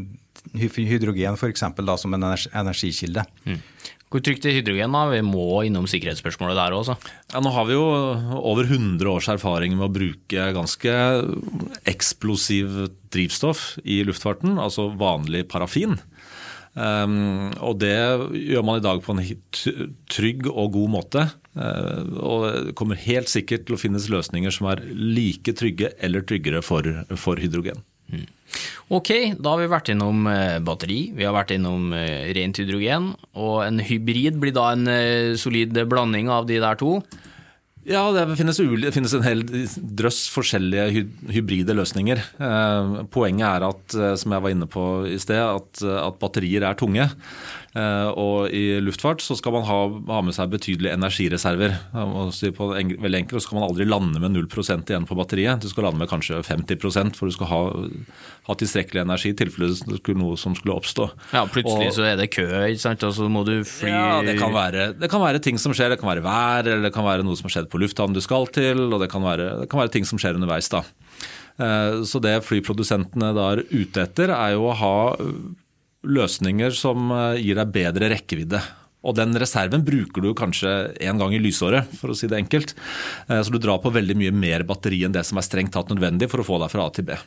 hydrogen 0.55 1.37
for 1.37 1.51
eksempel, 1.51 1.85
da, 1.85 1.97
som 1.99 2.13
en 2.15 2.25
energikilde. 2.25 3.25
Mm. 3.45 3.59
Hvor 4.09 4.23
trygt 4.25 4.47
er 4.49 4.55
hydrogen? 4.57 4.95
da? 4.95 5.03
Vi 5.11 5.21
må 5.21 5.61
innom 5.67 5.85
sikkerhetsspørsmålet 5.89 6.57
der 6.57 6.73
også. 6.73 6.95
Ja, 7.29 7.41
nå 7.45 7.51
har 7.53 7.67
vi 7.69 7.75
jo 7.75 7.83
over 8.39 8.65
100 8.65 9.05
års 9.11 9.29
erfaring 9.29 9.75
med 9.77 9.85
å 9.85 9.93
bruke 9.93 10.47
ganske 10.55 10.95
eksplosiv 11.89 12.87
drivstoff 13.13 13.75
i 13.85 14.01
luftfarten, 14.07 14.57
altså 14.57 14.89
vanlig 14.97 15.45
parafin. 15.51 15.99
Um, 16.73 17.49
og 17.65 17.79
det 17.81 17.97
gjør 18.39 18.65
man 18.65 18.79
i 18.79 18.83
dag 18.85 19.01
på 19.03 19.13
en 19.15 19.23
trygg 20.09 20.49
og 20.49 20.73
god 20.77 20.93
måte. 20.93 21.27
Uh, 21.57 22.01
og 22.17 22.45
det 22.45 22.75
kommer 22.79 22.99
helt 23.01 23.29
sikkert 23.29 23.67
til 23.67 23.77
å 23.77 23.81
finnes 23.81 24.09
løsninger 24.09 24.53
som 24.53 24.69
er 24.73 24.83
like 24.89 25.53
trygge 25.57 25.93
eller 26.01 26.25
tryggere 26.25 26.63
for, 26.65 26.87
for 27.19 27.41
hydrogen. 27.41 27.81
Ok, 28.89 29.11
da 29.37 29.53
har 29.53 29.61
vi 29.61 29.69
vært 29.69 29.91
innom 29.93 30.27
eh, 30.31 30.57
batteri, 30.65 30.99
vi 31.13 31.25
har 31.27 31.35
vært 31.35 31.53
innom 31.53 31.91
eh, 31.93 32.31
rent 32.33 32.57
hydrogen, 32.57 33.11
og 33.37 33.59
en 33.67 33.81
hybrid 33.85 34.39
blir 34.41 34.55
da 34.55 34.71
en 34.73 34.89
eh, 34.89 35.35
solid 35.37 35.77
blanding 35.89 36.31
av 36.33 36.49
de 36.49 36.57
der 36.63 36.79
to. 36.79 36.97
Ja, 37.89 38.03
det 38.13 38.25
finnes, 38.37 38.57
det 38.59 38.91
finnes, 38.93 39.13
en 39.17 39.25
hel 39.25 39.45
drøss 39.97 40.27
forskjellige 40.29 41.05
hybride 41.31 41.73
løsninger. 41.73 42.19
Poenget 43.09 43.45
er 43.47 43.65
at, 43.65 43.95
som 44.19 44.35
jeg 44.35 44.43
var 44.45 44.53
inne 44.53 44.67
på 44.69 44.83
i 45.09 45.15
sted, 45.17 45.39
at, 45.39 45.81
at 45.87 46.19
batterier 46.21 46.67
er 46.67 46.77
tunge. 46.77 47.07
Eh, 47.77 48.09
og 48.17 48.49
i 48.55 48.79
luftfart 48.81 49.21
så 49.21 49.35
skal 49.37 49.53
man 49.53 49.65
ha, 49.67 49.77
ha 50.09 50.19
med 50.25 50.33
seg 50.33 50.49
betydelige 50.53 50.95
energireserver. 50.97 51.75
På 52.57 52.71
en, 52.73 52.93
veldig 53.03 53.21
enkelt, 53.21 53.37
så 53.37 53.45
skal 53.45 53.59
man 53.59 53.67
aldri 53.67 53.85
lande 53.85 54.21
med 54.21 54.33
0% 54.33 54.89
igjen 54.89 55.05
på 55.09 55.17
batteriet. 55.19 55.61
Du 55.61 55.69
skal 55.69 55.85
lande 55.85 56.01
med 56.01 56.09
kanskje 56.09 56.41
50% 56.47 57.19
for 57.19 57.29
du 57.29 57.35
skal 57.35 57.51
ha, 57.51 57.61
ha 58.49 58.57
tilstrekkelig 58.57 59.03
energi 59.03 59.33
i 59.33 59.37
tilfelle 59.37 60.17
noe 60.17 60.39
som 60.39 60.57
skulle 60.57 60.79
oppstå. 60.79 61.09
Ja, 61.35 61.45
plutselig 61.45 61.91
og, 61.91 61.97
så 61.99 62.07
er 62.09 62.17
det 62.19 62.31
kø, 62.33 62.47
ikke 62.71 62.83
sant? 62.87 63.05
og 63.05 63.13
så 63.17 63.29
må 63.31 63.45
du 63.47 63.59
fly 63.67 63.93
Ja, 63.93 64.19
det 64.25 64.39
kan, 64.41 64.53
være, 64.55 64.91
det 64.97 65.11
kan 65.11 65.23
være 65.23 65.43
ting 65.43 65.61
som 65.61 65.75
skjer. 65.75 65.93
Det 65.93 66.01
kan 66.01 66.09
være 66.09 66.25
vær, 66.25 66.65
eller 66.65 66.89
det 66.89 66.95
kan 66.95 67.05
være 67.05 67.27
noe 67.27 67.37
som 67.37 67.49
har 67.49 67.59
skjedd 67.59 67.71
på 67.71 67.81
lufthavnen 67.83 68.17
du 68.17 68.23
skal 68.25 68.49
til, 68.55 68.87
og 68.89 68.97
det 69.03 69.11
kan 69.13 69.25
være, 69.25 69.51
det 69.63 69.69
kan 69.69 69.83
være 69.83 69.93
ting 69.93 70.09
som 70.09 70.21
skjer 70.21 70.41
underveis. 70.41 70.71
da. 70.73 70.81
Eh, 71.59 72.01
så 72.09 72.21
det 72.23 72.39
flyprodusentene 72.47 73.33
da 73.37 73.49
er 73.53 73.65
ute 73.69 74.05
etter, 74.07 74.33
er 74.33 74.57
jo 74.57 74.69
å 74.71 74.77
ha 74.79 74.95
løsninger 76.07 76.75
som 76.75 77.09
eh, 77.15 77.39
gir 77.43 77.59
deg 77.59 77.73
bedre 77.75 78.11
rekkevidde. 78.13 78.61
Og 78.99 79.15
den 79.15 79.31
reserven 79.39 79.85
bruker 79.87 80.23
du 80.23 80.33
kanskje 80.35 80.93
én 80.99 81.19
gang 81.19 81.31
i 81.35 81.39
lysåret, 81.39 81.87
for 81.99 82.11
å 82.11 82.17
si 82.17 82.27
det 82.27 82.39
enkelt. 82.39 82.75
Eh, 83.27 83.41
så 83.41 83.53
du 83.53 83.59
drar 83.61 83.81
på 83.83 83.93
veldig 83.95 84.17
mye 84.19 84.35
mer 84.35 84.65
batteri 84.67 85.03
enn 85.07 85.15
det 85.15 85.25
som 85.27 85.39
er 85.39 85.47
strengt 85.47 85.75
tatt 85.75 85.91
nødvendig 85.91 86.31
for 86.31 86.43
å 86.43 86.47
få 86.47 86.61
deg 86.63 86.73
fra 86.73 86.87
A 86.87 86.95
til 86.95 87.07
B. 87.09 87.19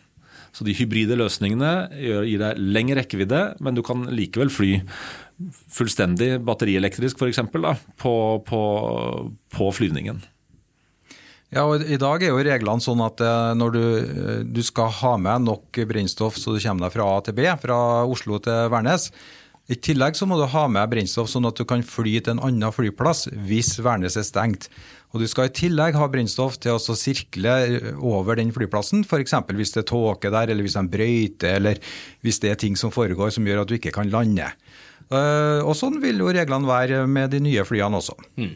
Så 0.52 0.66
de 0.68 0.74
hybride 0.76 1.16
løsningene 1.16 1.72
gir 1.96 2.42
deg 2.42 2.58
lengre 2.60 2.98
rekkevidde, 2.98 3.40
men 3.64 3.72
du 3.72 3.80
kan 3.86 4.04
likevel 4.12 4.52
fly 4.52 4.82
fullstendig 5.72 6.34
batterielektrisk 6.44 7.22
f.eks. 7.22 7.40
På, 7.96 8.12
på, 8.44 8.60
på 9.56 9.70
flyvningen. 9.72 10.20
Ja, 11.52 11.66
og 11.68 11.84
I 11.84 12.00
dag 12.00 12.22
er 12.24 12.32
jo 12.32 12.40
reglene 12.46 12.80
sånn 12.80 13.02
at 13.04 13.20
eh, 13.20 13.52
når 13.60 13.74
du, 13.74 13.84
eh, 14.00 14.40
du 14.48 14.62
skal 14.64 14.88
ha 15.02 15.12
med 15.20 15.44
nok 15.44 15.82
brennstoff 15.88 16.38
så 16.40 16.54
du 16.56 16.62
kommer 16.64 16.86
deg 16.88 16.94
fra 16.96 17.08
A 17.12 17.20
til 17.26 17.36
B, 17.36 17.44
fra 17.60 17.78
Oslo 18.08 18.40
til 18.40 18.70
Værnes, 18.72 19.10
i 19.70 19.76
tillegg 19.78 20.16
så 20.18 20.26
må 20.26 20.36
du 20.40 20.46
ha 20.50 20.64
med 20.68 20.90
brennstoff 20.90 21.28
sånn 21.30 21.46
at 21.46 21.60
du 21.60 21.64
kan 21.68 21.84
fly 21.86 22.16
til 22.18 22.34
en 22.34 22.42
annen 22.48 22.74
flyplass 22.74 23.28
hvis 23.46 23.76
Værnes 23.84 24.16
er 24.18 24.26
stengt. 24.26 24.66
Og 25.12 25.20
Du 25.20 25.28
skal 25.28 25.50
i 25.50 25.52
tillegg 25.54 25.94
ha 26.00 26.08
brennstoff 26.08 26.56
til 26.60 26.74
å 26.74 26.96
sirkle 26.96 27.52
over 28.00 28.40
den 28.40 28.50
flyplassen, 28.52 29.04
f.eks. 29.04 29.36
hvis 29.52 29.74
det 29.76 29.84
er 29.84 29.88
tåke 29.92 30.32
der, 30.32 30.48
eller 30.50 30.64
hvis 30.64 30.78
de 30.78 30.84
brøyter, 30.88 31.60
eller 31.60 31.80
hvis 32.24 32.40
det 32.40 32.50
er 32.50 32.58
ting 32.58 32.80
som 32.80 32.90
foregår 32.94 33.30
som 33.30 33.46
gjør 33.46 33.62
at 33.62 33.70
du 33.70 33.76
ikke 33.76 33.92
kan 33.94 34.10
lande. 34.10 34.48
Eh, 35.12 35.60
og 35.60 35.76
Sånn 35.78 36.00
vil 36.02 36.24
jo 36.24 36.32
reglene 36.32 36.68
være 36.68 37.04
med 37.06 37.30
de 37.36 37.42
nye 37.44 37.64
flyene 37.68 38.00
også. 38.00 38.16
Mm. 38.40 38.54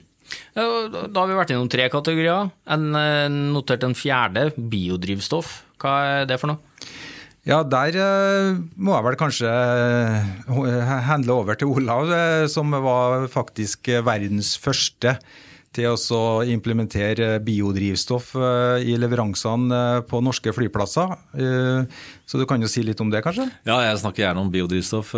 Da 0.57 1.21
har 1.21 1.29
vi 1.29 1.37
vært 1.37 1.53
innom 1.53 1.71
tre 1.71 1.89
kategorier. 1.93 2.51
En 2.73 2.87
eh, 2.97 3.27
notert 3.29 3.85
en 3.87 3.97
fjerde, 3.97 4.49
biodrivstoff. 4.57 5.61
Hva 5.83 5.97
er 6.23 6.31
det 6.31 6.41
for 6.41 6.55
noe? 6.55 6.63
Ja, 7.47 7.61
Der 7.63 7.95
uh, 7.95 8.57
må 8.75 8.97
jeg 8.97 9.07
vel 9.07 9.19
kanskje 9.21 9.51
uh, 10.49 10.95
handle 11.07 11.37
over 11.45 11.59
til 11.59 11.71
Olav, 11.71 12.11
som 12.51 12.75
var 12.83 13.29
faktisk 13.31 13.93
verdens 14.07 14.57
første 14.59 15.19
til 15.77 15.93
å 15.93 16.41
implementere 16.49 17.35
biodrivstoff 17.45 18.31
i 18.81 18.95
leveransene 18.97 19.81
på 20.09 20.23
norske 20.25 20.55
flyplasser. 20.57 21.13
Så 22.25 22.41
du 22.41 22.47
kan 22.49 22.65
jo 22.65 22.71
si 22.73 22.81
litt 22.81 23.03
om 23.05 23.11
det, 23.13 23.21
kanskje? 23.21 23.45
Ja, 23.69 23.83
jeg 23.85 23.99
snakker 24.01 24.25
gjerne 24.25 24.41
om 24.41 24.49
biodrivstoff. 24.55 25.13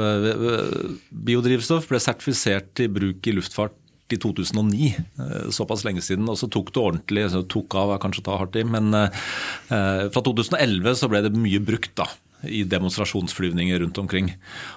Biodrivstoff 1.14 1.86
ble 1.86 2.02
sertifisert 2.02 2.72
til 2.74 2.90
bruk 2.90 3.30
i 3.30 3.36
luftfart 3.38 3.78
i 4.14 4.20
2009, 4.20 4.92
eh, 4.96 5.50
såpass 5.54 5.84
lenge 5.86 6.04
siden. 6.04 6.28
Og 6.30 6.38
så 6.40 6.48
tok 6.50 6.72
det 6.72 6.84
ordentlig, 6.84 7.26
så 7.32 7.44
tok 7.46 7.76
av 7.78 7.94
er 7.94 8.02
kanskje 8.02 8.24
å 8.24 8.28
ta 8.30 8.38
hardt 8.40 8.56
i, 8.60 8.64
men 8.64 8.94
eh, 8.94 10.08
fra 10.12 10.24
2011 10.24 10.98
så 11.02 11.10
ble 11.10 11.24
det 11.26 11.34
mye 11.36 11.60
brukt 11.64 11.94
da, 11.98 12.08
i 12.46 12.62
demonstrasjonsflyvninger 12.68 13.80
rundt 13.82 13.98
omkring. 13.98 14.32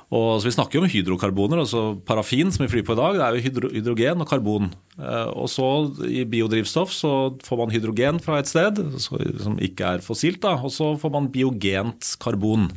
Og 0.10 0.42
så 0.42 0.50
Vi 0.50 0.56
snakker 0.56 0.80
jo 0.80 0.84
om 0.84 0.92
hydrokarboner, 0.92 1.62
altså 1.62 1.96
parafin 2.08 2.52
som 2.52 2.66
vi 2.66 2.72
flyr 2.72 2.86
på 2.88 2.96
i 2.98 3.02
dag. 3.02 3.18
Det 3.20 3.26
er 3.26 3.38
jo 3.38 3.46
hydro, 3.48 3.74
hydrogen 3.76 4.24
og 4.24 4.30
karbon. 4.30 4.72
Eh, 4.98 5.30
og 5.30 5.50
så 5.52 5.68
I 6.08 6.26
biodrivstoff 6.26 6.94
så 6.96 7.14
får 7.46 7.62
man 7.62 7.74
hydrogen 7.74 8.22
fra 8.24 8.40
et 8.42 8.50
sted 8.50 8.82
som 9.00 9.60
ikke 9.62 9.98
er 9.98 10.06
fossilt, 10.06 10.42
da, 10.42 10.58
og 10.58 10.74
så 10.74 10.96
får 11.00 11.14
man 11.14 11.32
biogent 11.34 12.16
karbon. 12.22 12.72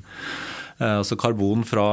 Eh, 0.78 0.97
altså 0.99 1.16
karbon 1.19 1.62
fra 1.66 1.85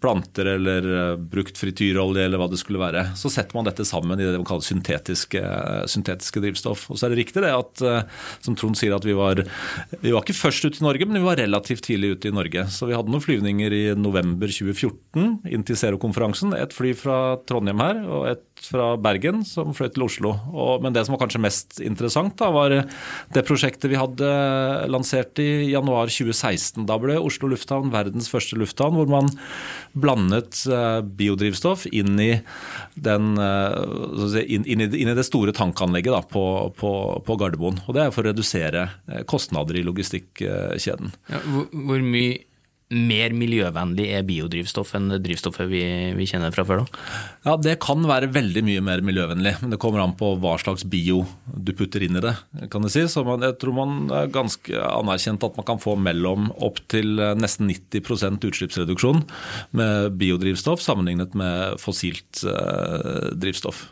planter 0.00 0.54
eller 0.54 0.86
eh, 0.88 1.16
brukt 1.34 1.58
frityrolje 1.60 2.24
eller 2.24 2.40
hva 2.40 2.48
det 2.48 2.60
skulle 2.60 2.80
være. 2.80 3.04
Så 3.18 3.30
setter 3.32 3.58
man 3.58 3.68
dette 3.68 3.84
sammen 3.88 4.20
i 4.20 4.24
det 4.24 4.38
man 4.38 4.48
kaller 4.48 4.64
syntetiske, 4.64 5.42
syntetiske 5.92 6.40
drivstoff. 6.40 6.86
Og 6.88 6.98
så 6.98 7.06
er 7.06 7.12
det 7.12 7.20
riktig 7.20 7.44
det 7.44 7.52
at, 7.52 7.84
eh, 7.84 8.06
som 8.44 8.56
Trond 8.56 8.78
sier, 8.78 8.94
at 8.96 9.06
vi 9.06 9.16
var, 9.18 9.44
vi 10.00 10.14
var 10.14 10.24
ikke 10.24 10.38
først 10.38 10.64
ute 10.64 10.80
i 10.80 10.86
Norge, 10.86 11.08
men 11.08 11.20
vi 11.20 11.26
var 11.28 11.40
relativt 11.42 11.84
tidlig 11.88 12.16
ute 12.16 12.32
i 12.32 12.36
Norge. 12.36 12.64
Så 12.72 12.88
vi 12.88 12.96
hadde 12.96 13.12
noen 13.12 13.24
flyvninger 13.24 13.76
i 13.76 13.84
november 13.98 14.48
2014 14.48 15.52
inn 15.52 15.68
til 15.68 15.78
Zero-konferansen. 15.78 16.56
Et 16.56 16.72
fly 16.72 16.96
fra 16.96 17.18
Trondheim 17.48 17.84
her 17.84 18.02
og 18.08 18.30
et 18.32 18.48
fra 18.62 18.92
Bergen 19.00 19.42
som 19.46 19.72
fløy 19.76 19.90
til 19.92 20.06
Oslo. 20.06 20.32
Og, 20.52 20.82
men 20.84 20.94
det 20.94 21.04
som 21.06 21.16
var 21.16 21.22
kanskje 21.24 21.42
mest 21.42 21.80
interessant, 21.82 22.36
da, 22.40 22.50
var 22.54 22.72
det 22.72 23.44
prosjektet 23.46 23.90
vi 23.90 23.98
hadde 23.98 24.28
lansert 24.92 25.38
i 25.42 25.72
januar 25.72 26.10
2016. 26.12 26.86
Da 26.88 26.98
ble 27.02 27.18
Oslo 27.20 27.50
lufthavn 27.52 27.92
verdens 27.94 28.21
første 28.30 28.58
lufthavn 28.60 28.98
hvor 28.98 29.10
man 29.10 29.30
blandet 29.92 30.62
eh, 30.70 31.00
biodrivstoff 31.02 31.86
inn 31.90 32.20
i, 32.22 32.30
den, 32.94 33.32
eh, 33.40 34.38
inn, 34.44 34.66
inn, 34.66 34.86
i, 34.86 35.16
det 35.16 35.26
store 35.26 35.54
tankanlegget 35.56 36.14
da, 36.14 36.22
på, 36.22 36.44
på, 36.78 36.92
på, 37.26 37.38
Gardermoen. 37.40 37.82
Og 37.86 37.96
det 37.96 38.06
er 38.06 38.14
for 38.14 38.24
å 38.24 38.30
redusere 38.30 38.86
eh, 39.10 39.26
kostnader 39.28 39.78
i 39.78 39.84
logistikkjeden. 39.86 41.12
Ja, 41.32 41.42
hvor, 41.48 41.68
hvor 41.72 42.06
mye 42.06 42.40
mer 42.92 43.34
miljøvennlig 43.36 44.08
er 44.12 44.24
biodrivstoff 44.26 44.94
enn 44.98 45.08
drivstoffet 45.22 45.68
vi, 45.70 45.82
vi, 46.16 46.26
kjenner 46.28 46.54
fra 46.54 46.64
før? 46.68 46.82
da? 46.82 47.02
Ja, 47.46 47.56
Det 47.56 47.78
kan 47.82 48.04
være 48.08 48.30
veldig 48.34 48.64
mye 48.66 48.84
mer 48.84 49.02
miljøvennlig, 49.04 49.54
men 49.62 49.74
det 49.74 49.80
kommer 49.82 50.04
an 50.04 50.16
på 50.18 50.34
hva 50.42 50.54
slags 50.60 50.84
bio 50.88 51.22
du 51.46 51.72
putter 51.76 52.04
inn 52.04 52.18
i 52.20 52.24
det. 52.24 52.34
kan 52.72 52.84
du 52.84 52.90
si. 52.92 53.04
Så 53.08 53.24
man, 53.26 53.44
jeg 53.44 53.58
tror 53.62 53.76
man 53.76 53.96
er 54.12 54.30
ganske 54.32 54.76
anerkjent 54.76 55.44
at 55.48 55.56
man 55.58 55.68
kan 55.68 55.82
få 55.82 55.96
mellom 55.96 56.50
opp 56.62 56.82
til 56.92 57.18
eh, 57.18 57.34
nesten 57.38 57.70
90% 57.72 58.46
utslippsreduksjon 58.48 59.24
med 59.78 60.20
biodrivstoff 60.20 60.84
sammenlignet 60.84 61.36
med 61.38 61.80
fossilt 61.82 62.44
eh, 62.48 63.32
drivstoff. 63.38 63.86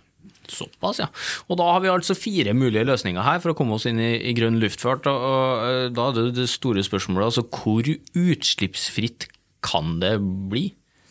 Såpass, 0.50 1.00
ja. 1.02 1.08
Og 1.48 1.60
da 1.60 1.68
har 1.72 1.84
vi 1.84 1.92
altså 1.92 2.16
fire 2.18 2.54
mulige 2.56 2.86
løsninger 2.88 3.24
her 3.24 3.40
for 3.42 3.52
å 3.52 3.58
komme 3.58 3.78
oss 3.78 3.86
inn 3.88 4.00
i, 4.02 4.12
i 4.30 4.34
grønn 4.36 4.60
luftfart. 4.62 5.08
Og, 5.10 5.28
og, 5.30 5.64
eh, 5.68 5.86
da 5.94 6.10
er 6.10 6.18
det 6.18 6.26
det 6.42 6.50
store 6.52 6.84
spørsmålet, 6.86 7.30
altså 7.30 7.46
hvor 7.48 7.86
utslippsfritt 8.18 9.30
kan 9.64 9.98
det 10.02 10.16
bli? 10.50 10.70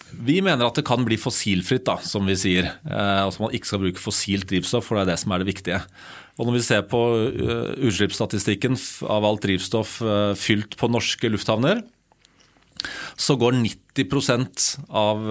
Vi 0.10 0.40
mener 0.42 0.66
at 0.66 0.80
det 0.80 0.88
kan 0.88 1.04
bli 1.06 1.20
fossilfritt, 1.22 1.86
da, 1.86 2.00
som 2.02 2.26
vi 2.30 2.38
sier. 2.40 2.72
Eh, 2.88 3.20
altså 3.22 3.46
man 3.46 3.54
ikke 3.56 3.70
skal 3.70 3.84
bruke 3.84 4.02
fossilt 4.02 4.50
drivstoff, 4.50 4.90
for 4.90 4.98
det 4.98 5.06
er 5.06 5.14
det 5.14 5.20
som 5.22 5.36
er 5.36 5.44
det 5.44 5.52
viktige. 5.52 5.84
Og 6.40 6.48
Når 6.48 6.56
vi 6.56 6.64
ser 6.64 6.84
på 6.88 7.00
uh, 7.36 7.72
utslippsstatistikken 7.84 8.78
av 9.12 9.26
alt 9.28 9.44
drivstoff 9.44 9.98
uh, 10.00 10.32
fylt 10.40 10.78
på 10.80 10.88
norske 10.88 11.28
lufthavner, 11.28 11.82
så 13.20 13.36
går 13.36 13.58
90 13.60 14.86
av 14.96 15.26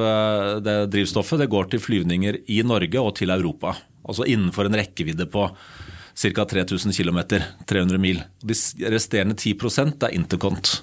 det 0.60 0.74
drivstoffet 0.92 1.40
det 1.40 1.46
går 1.48 1.70
til 1.72 1.80
flyvninger 1.80 2.36
i 2.52 2.58
Norge 2.60 3.00
og 3.00 3.14
til 3.16 3.32
Europa 3.32 3.72
altså 4.04 4.26
innenfor 4.28 4.68
en 4.68 4.78
rekkevidde 4.78 5.28
på 5.30 5.48
ca. 6.18 6.44
3000 6.44 6.92
km, 6.92 7.20
300 7.66 7.98
mil. 8.02 8.22
De 8.42 8.56
resterende 8.90 9.36
10% 9.38 10.06
er 10.08 10.16
intercont. 10.16 10.78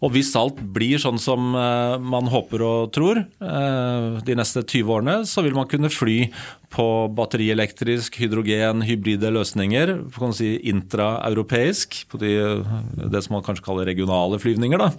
Og 0.00 0.14
hvis 0.14 0.32
alt 0.38 0.60
blir 0.72 1.00
sånn 1.00 1.20
som 1.20 1.52
eh, 1.56 1.96
man 2.00 2.28
håper 2.32 2.64
og 2.64 2.92
tror 2.96 3.20
eh, 3.20 4.20
de 4.24 4.36
neste 4.36 4.62
20 4.64 4.94
årene, 4.96 5.16
så 5.28 5.44
vil 5.44 5.56
man 5.56 5.68
kunne 5.68 5.92
fly 5.92 6.22
på 6.70 6.84
batterielektrisk, 7.18 8.14
hydrogen, 8.22 8.84
hybride 8.86 9.32
løsninger, 9.34 9.90
kan 10.14 10.34
si 10.36 10.52
intraeuropeisk, 10.70 12.04
på 12.10 12.20
de, 12.22 12.30
det 13.10 13.22
som 13.24 13.36
man 13.36 13.44
kanskje 13.46 13.64
kaller 13.66 13.88
regionale 13.90 14.38
flyvninger. 14.38 14.78
Da. 14.78 14.90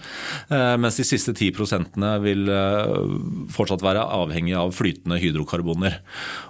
Eh, 0.51 0.75
mens 0.81 0.99
de 0.99 1.05
siste 1.07 1.31
10 1.31 2.19
vil 2.25 2.51
eh, 2.51 3.15
fortsatt 3.55 3.85
være 3.85 4.03
avhengig 4.03 4.57
av 4.59 4.75
flytende 4.75 5.19
hydrokarboner. 5.21 6.01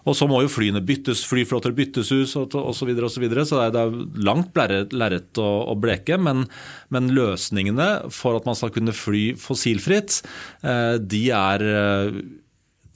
Og 0.10 0.18
så 0.18 0.26
må 0.30 0.42
jo 0.42 0.52
flyene 0.52 0.82
byttes, 0.82 1.24
flyflåter 1.30 1.76
byttes 1.78 2.12
ut 2.12 2.58
osv., 2.58 2.82
så, 2.82 2.90
videre, 2.90 3.06
og 3.06 3.14
så, 3.14 3.22
videre, 3.22 3.46
så 3.46 3.62
det 3.62 3.82
er 3.82 3.98
langt 4.26 4.58
lerret 4.58 5.38
å, 5.38 5.78
bleke. 5.82 6.18
Men, 6.18 6.48
men, 6.90 7.14
løsningene 7.14 8.10
for 8.14 8.40
at 8.40 8.48
man 8.50 8.58
skal 8.58 8.74
kunne 8.74 8.96
fly 8.96 9.32
fossilfritt, 9.40 10.24
eh, 10.66 10.96
de 10.98 11.28
er 11.36 11.70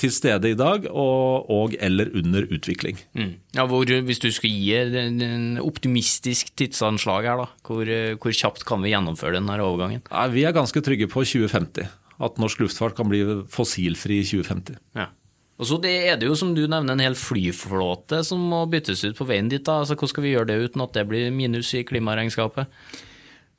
til 0.02 0.12
stede 0.12 0.52
i 0.52 0.58
dag 0.60 0.88
og, 0.92 1.50
og 1.52 1.76
eller 1.80 2.12
under 2.18 2.48
utvikling. 2.52 3.00
Mm. 3.16 3.34
Ja, 3.56 3.66
hvor, 3.70 3.88
hvis 3.88 4.22
du 4.24 4.30
skulle 4.34 4.54
gi 4.54 4.76
en 4.76 5.60
optimistisk 5.64 6.52
tidsanslag 6.60 7.30
her, 7.30 7.44
da, 7.44 7.50
hvor, 7.68 7.92
hvor, 8.20 8.36
kjapt 8.36 8.66
kan 8.68 8.84
vi 8.84 8.92
gjennomføre 8.92 9.38
denne 9.40 9.60
overgangen? 9.64 10.04
Ja, 10.12 10.26
vi 10.32 10.44
er 10.44 10.56
ganske 10.56 10.84
trygge 10.84 11.08
på 11.12 11.24
2050. 11.24 11.88
At 12.26 12.40
norsk 12.40 12.64
luftfart 12.64 12.96
kan 12.96 13.10
bli 13.12 13.24
fossilfri 13.52 14.22
i 14.24 14.28
2050. 14.28 14.80
Ja. 14.96 15.10
Og 15.56 15.70
så 15.70 15.78
er 15.88 16.18
det 16.20 16.28
jo, 16.28 16.36
som 16.36 16.52
du 16.56 16.66
nevner, 16.68 16.96
en 16.96 17.04
hel 17.04 17.16
flyflåte 17.16 18.20
som 18.28 18.42
må 18.52 18.66
byttes 18.72 19.06
ut 19.08 19.16
på 19.16 19.28
veien 19.28 19.48
dit. 19.52 19.64
da. 19.64 19.80
Altså, 19.82 19.96
Hvordan 19.96 20.12
skal 20.12 20.26
vi 20.26 20.34
gjøre 20.34 20.50
det 20.52 20.58
uten 20.68 20.84
at 20.84 20.96
det 20.98 21.06
blir 21.08 21.32
minus 21.32 21.72
i 21.80 21.86
klimaregnskapet? 21.88 22.68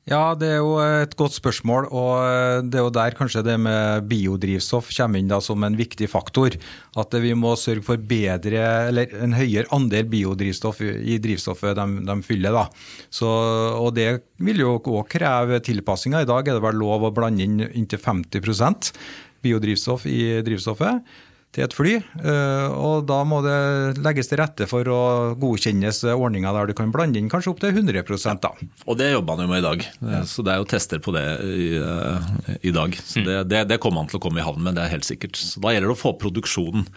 Ja, 0.07 0.31
det 0.39 0.47
er 0.47 0.61
jo 0.61 0.77
et 0.79 1.17
godt 1.19 1.35
spørsmål. 1.35 1.89
Og 1.91 2.63
det 2.71 2.79
er 2.79 2.85
jo 2.85 2.93
der 2.95 3.15
kanskje 3.17 3.43
det 3.43 3.57
med 3.59 4.05
biodrivstoff 4.07 4.93
kommer 4.95 5.19
inn 5.19 5.27
da 5.27 5.41
som 5.43 5.65
en 5.67 5.75
viktig 5.75 6.07
faktor. 6.07 6.55
At 6.95 7.17
vi 7.19 7.33
må 7.35 7.51
sørge 7.59 7.83
for 7.83 7.99
bedre, 7.99 8.63
eller 8.87 9.11
en 9.19 9.35
høyere 9.35 9.67
andel 9.75 10.07
biodrivstoff 10.07 10.79
i 10.85 11.19
drivstoffet 11.19 11.75
de, 11.75 11.87
de 12.07 12.17
fyller. 12.23 12.55
da. 12.55 12.65
Så, 13.11 13.27
og 13.27 13.91
det 13.99 14.09
vil 14.39 14.63
jo 14.63 14.77
òg 14.79 15.11
kreve 15.11 15.59
tilpassinger. 15.59 16.23
I 16.23 16.31
dag 16.31 16.47
er 16.47 16.55
det 16.55 16.63
vel 16.69 16.79
lov 16.79 17.09
å 17.09 17.13
blande 17.15 17.43
inn 17.43 17.59
inntil 17.67 17.99
50% 17.99 18.93
biodrivstoff 19.43 20.07
i 20.07 20.39
drivstoffet 20.45 21.03
til 21.55 21.65
et 21.65 21.73
fly. 21.75 21.93
Eh, 21.97 22.75
og 22.75 23.07
da 23.09 23.19
må 23.27 23.39
det 23.45 24.01
legges 24.03 24.29
til 24.29 24.39
rette 24.41 24.67
for 24.69 24.87
å 24.91 25.01
godkjennes 25.39 26.03
ordninger 26.13 26.53
der 26.53 26.69
du 26.69 26.75
kan 26.77 26.93
blande 26.93 27.19
inn 27.19 27.29
kanskje 27.31 27.53
opptil 27.53 27.73
100 27.73 28.37
da. 28.43 28.51
Og 28.85 28.99
det 28.99 29.11
jobber 29.13 29.37
man 29.37 29.45
jo 29.45 29.51
med 29.51 29.63
i 29.63 29.67
dag. 29.67 29.85
Så 30.29 30.45
det 30.45 30.53
er 30.53 30.61
jo 30.61 30.69
tester 30.69 31.01
på 31.03 31.13
det 31.15 31.25
i, 31.47 31.69
eh, 31.79 32.57
i 32.69 32.73
dag. 32.75 32.97
Så 32.99 33.23
det, 33.25 33.39
det, 33.51 33.63
det, 33.71 33.81
kommer 33.83 34.03
han 34.03 34.11
til 34.11 34.19
å 34.19 34.23
komme 34.23 34.43
i 34.43 34.47
havn 34.47 34.63
med, 34.63 34.77
det 34.77 34.85
er 34.85 34.95
helt 34.97 35.07
sikkert. 35.07 35.39
Så 35.39 35.63
da 35.63 35.73
gjelder 35.73 35.91
det 35.91 35.97
å 35.97 36.03
få 36.03 36.15
produksjonen 36.21 36.87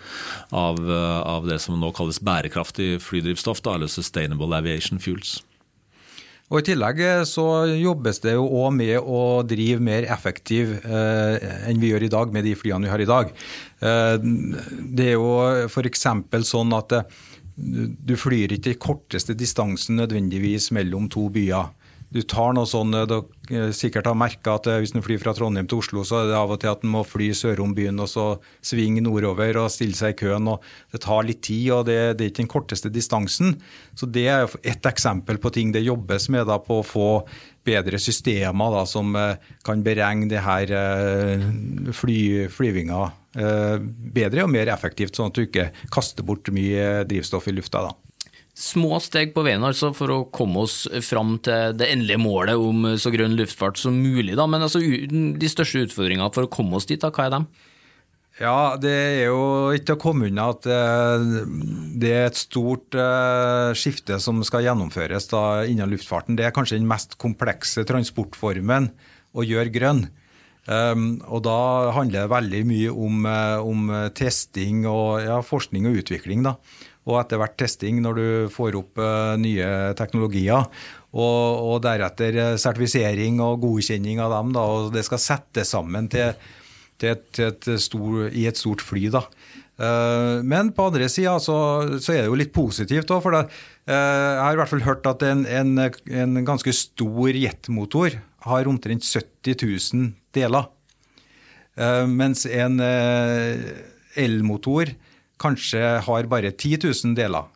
av, 0.51 0.81
eh, 0.81 1.21
av 1.37 1.49
det 1.49 1.61
som 1.63 1.79
nå 1.81 1.93
kalles 1.97 2.21
bærekraftig 2.25 2.97
flydrivstoff, 3.05 3.63
da, 3.65 3.79
eller 3.79 3.93
Sustainable 3.93 4.57
Aviation 4.57 5.01
Fuels. 5.03 5.39
Og 6.51 6.59
I 6.59 6.67
tillegg 6.67 7.01
eh, 7.07 7.23
så 7.29 7.47
jobbes 7.79 8.23
det 8.25 8.35
jo 8.35 8.47
òg 8.63 8.75
med 8.75 8.97
å 8.99 9.43
drive 9.47 9.83
mer 9.87 10.07
effektiv 10.11 10.77
eh, 10.83 11.51
enn 11.71 11.83
vi 11.83 11.93
gjør 11.93 12.07
i 12.09 12.13
dag 12.13 12.33
med 12.35 12.47
de 12.49 12.57
flyene 12.59 12.89
vi 12.89 12.93
har 12.93 13.03
i 13.03 13.11
dag. 13.11 13.31
Eh, 13.79 14.17
det 14.91 15.13
er 15.13 15.15
jo 15.15 15.69
f.eks. 15.71 16.07
sånn 16.51 16.75
at 16.75 16.97
eh, 16.99 17.21
du 17.55 18.17
flyr 18.19 18.57
ikke 18.57 18.79
korteste 18.83 19.37
distansen 19.39 20.01
nødvendigvis 20.01 20.71
mellom 20.75 21.07
to 21.13 21.29
byer 21.33 21.71
du 22.11 22.21
tar 22.27 22.55
noe 22.57 22.67
sånn, 22.67 22.91
eh, 22.97 23.07
Dere 23.09 23.69
eh, 23.69 23.73
sikkert 23.77 24.09
har 24.11 24.19
merka 24.19 24.57
at 24.59 24.67
eh, 24.71 24.81
hvis 24.83 24.93
du 24.95 25.01
flyr 25.05 25.21
fra 25.23 25.35
Trondheim 25.37 25.69
til 25.71 25.79
Oslo, 25.79 26.03
så 26.07 26.21
er 26.21 26.31
det 26.31 26.39
av 26.39 26.51
og 26.51 26.59
til 26.63 26.73
at 26.73 26.83
en 26.83 26.91
må 26.91 27.05
fly 27.07 27.31
sørom 27.37 27.75
byen 27.77 28.03
og 28.03 28.11
så 28.11 28.25
svinge 28.67 29.03
nordover 29.05 29.61
og 29.63 29.71
stille 29.71 29.99
seg 29.99 30.17
i 30.17 30.19
køen. 30.25 30.51
og 30.51 30.67
Det 30.91 31.03
tar 31.07 31.29
litt 31.29 31.43
tid, 31.47 31.69
og 31.77 31.87
det, 31.87 32.01
det 32.19 32.27
er 32.27 32.33
ikke 32.33 32.43
den 32.43 32.51
korteste 32.57 32.91
distansen. 32.91 33.55
Så 33.95 34.11
Det 34.11 34.27
er 34.27 34.51
et 34.65 34.91
eksempel 34.91 35.39
på 35.39 35.55
ting 35.55 35.71
det 35.75 35.87
jobbes 35.87 36.29
med 36.35 36.51
da, 36.51 36.59
på 36.59 36.81
å 36.81 36.87
få 36.87 37.09
bedre 37.67 38.01
systemer 38.03 38.75
da, 38.75 38.85
som 38.89 39.15
kan 39.67 39.83
beregne 39.85 40.31
det 40.31 40.41
her 40.43 40.73
fly, 41.95 42.49
flyvinga 42.51 43.03
bedre 44.17 44.47
og 44.47 44.51
mer 44.51 44.73
effektivt, 44.73 45.15
sånn 45.15 45.29
at 45.31 45.37
du 45.37 45.45
ikke 45.45 45.69
kaster 45.93 46.27
bort 46.27 46.49
mye 46.57 47.05
drivstoff 47.07 47.51
i 47.53 47.55
lufta. 47.55 47.85
da. 47.91 48.10
Små 48.59 48.99
steg 49.01 49.31
på 49.33 49.45
veien 49.47 49.63
altså 49.65 49.93
for 49.97 50.13
å 50.13 50.21
komme 50.35 50.65
oss 50.67 50.83
fram 51.07 51.37
til 51.45 51.77
det 51.79 51.87
endelige 51.93 52.21
målet 52.21 52.59
om 52.59 52.89
så 53.01 53.13
grønn 53.15 53.37
luftfart 53.39 53.79
som 53.81 53.97
mulig. 53.97 54.35
Da. 54.37 54.47
Men 54.51 54.67
altså, 54.67 54.83
de 54.83 55.51
største 55.51 55.87
utfordringene 55.87 56.33
for 56.35 56.49
å 56.49 56.53
komme 56.53 56.77
oss 56.77 56.89
dit, 56.91 57.01
da, 57.01 57.13
hva 57.15 57.29
er 57.29 57.37
dem? 57.39 57.47
Ja, 58.41 58.77
Det 58.81 58.91
er 58.91 59.27
jo 59.29 59.71
ikke 59.77 59.99
å 59.99 60.01
komme 60.01 60.31
unna 60.31 60.49
at 60.55 60.65
eh, 60.65 61.25
det 62.01 62.13
er 62.15 62.29
et 62.31 62.39
stort 62.41 62.97
eh, 62.97 63.73
skifte 63.77 64.17
som 64.23 64.41
skal 64.47 64.65
gjennomføres 64.65 65.29
da 65.29 65.43
innen 65.69 65.93
luftfarten. 65.93 66.39
Det 66.39 66.47
er 66.49 66.55
kanskje 66.57 66.79
den 66.79 66.89
mest 66.89 67.19
komplekse 67.21 67.85
transportformen 67.89 68.89
å 69.37 69.45
gjøre 69.45 69.75
grønn. 69.75 70.07
Um, 70.71 71.19
og 71.25 71.41
da 71.47 71.91
handler 71.97 72.27
det 72.27 72.33
veldig 72.33 72.59
mye 72.69 72.91
om, 72.93 73.27
eh, 73.27 73.59
om 73.61 73.93
testing 74.17 74.85
og 74.89 75.21
ja, 75.25 75.41
forskning 75.45 75.89
og 75.91 76.01
utvikling. 76.01 76.45
da 76.47 76.57
og 77.11 77.19
etter 77.21 77.41
hvert 77.41 77.59
testing 77.59 78.01
når 78.05 78.19
du 78.19 78.27
får 78.55 78.79
opp 78.79 79.01
uh, 79.03 79.35
nye 79.41 79.93
teknologier. 79.99 80.67
Og, 81.11 81.47
og, 81.67 81.77
deretter 81.83 82.37
eh, 82.39 82.57
sertifisering 82.63 83.41
og 83.43 83.65
godkjenning 83.65 84.21
av 84.23 84.31
dem. 84.31 84.53
Da, 84.55 84.63
og 84.63 84.93
det 84.95 85.03
skal 85.03 85.19
settes 85.19 85.73
sammen 85.75 86.07
til, 86.07 86.37
til 87.03 87.17
et, 87.17 87.25
til 87.35 87.49
et 87.49 87.83
stor, 87.83 88.21
i 88.31 88.45
et 88.47 88.61
stort 88.61 88.85
fly. 88.87 89.09
da. 89.11 89.25
Uh, 89.81 90.39
men 90.47 90.71
på 90.77 90.87
andre 90.87 91.09
sida 91.11 91.33
så, 91.43 91.57
så, 91.97 92.15
er 92.15 92.21
det 92.23 92.31
jo 92.31 92.39
litt 92.39 92.55
positivt 92.55 93.11
òg. 93.11 93.25
For 93.25 93.35
det, 93.35 93.43
jeg 93.91 94.39
har 94.45 94.55
i 94.55 94.61
hvert 94.61 94.71
fall 94.71 94.87
hørt 94.87 95.11
at 95.11 95.27
en, 95.27 95.43
en, 95.51 95.73
en 95.83 96.45
ganske 96.47 96.77
stor 96.79 97.35
jetmotor 97.35 98.21
har 98.47 98.71
omtrent 98.71 99.03
70 99.03 99.67
000 99.67 100.13
deler. 100.37 100.71
mens 102.07 102.47
en 102.47 102.79
elmotor 104.15 104.95
kanskje 105.41 105.97
har 106.07 106.31
bare 106.31 106.53
10 106.53 106.85
000 106.87 107.17
deler. 107.19 107.49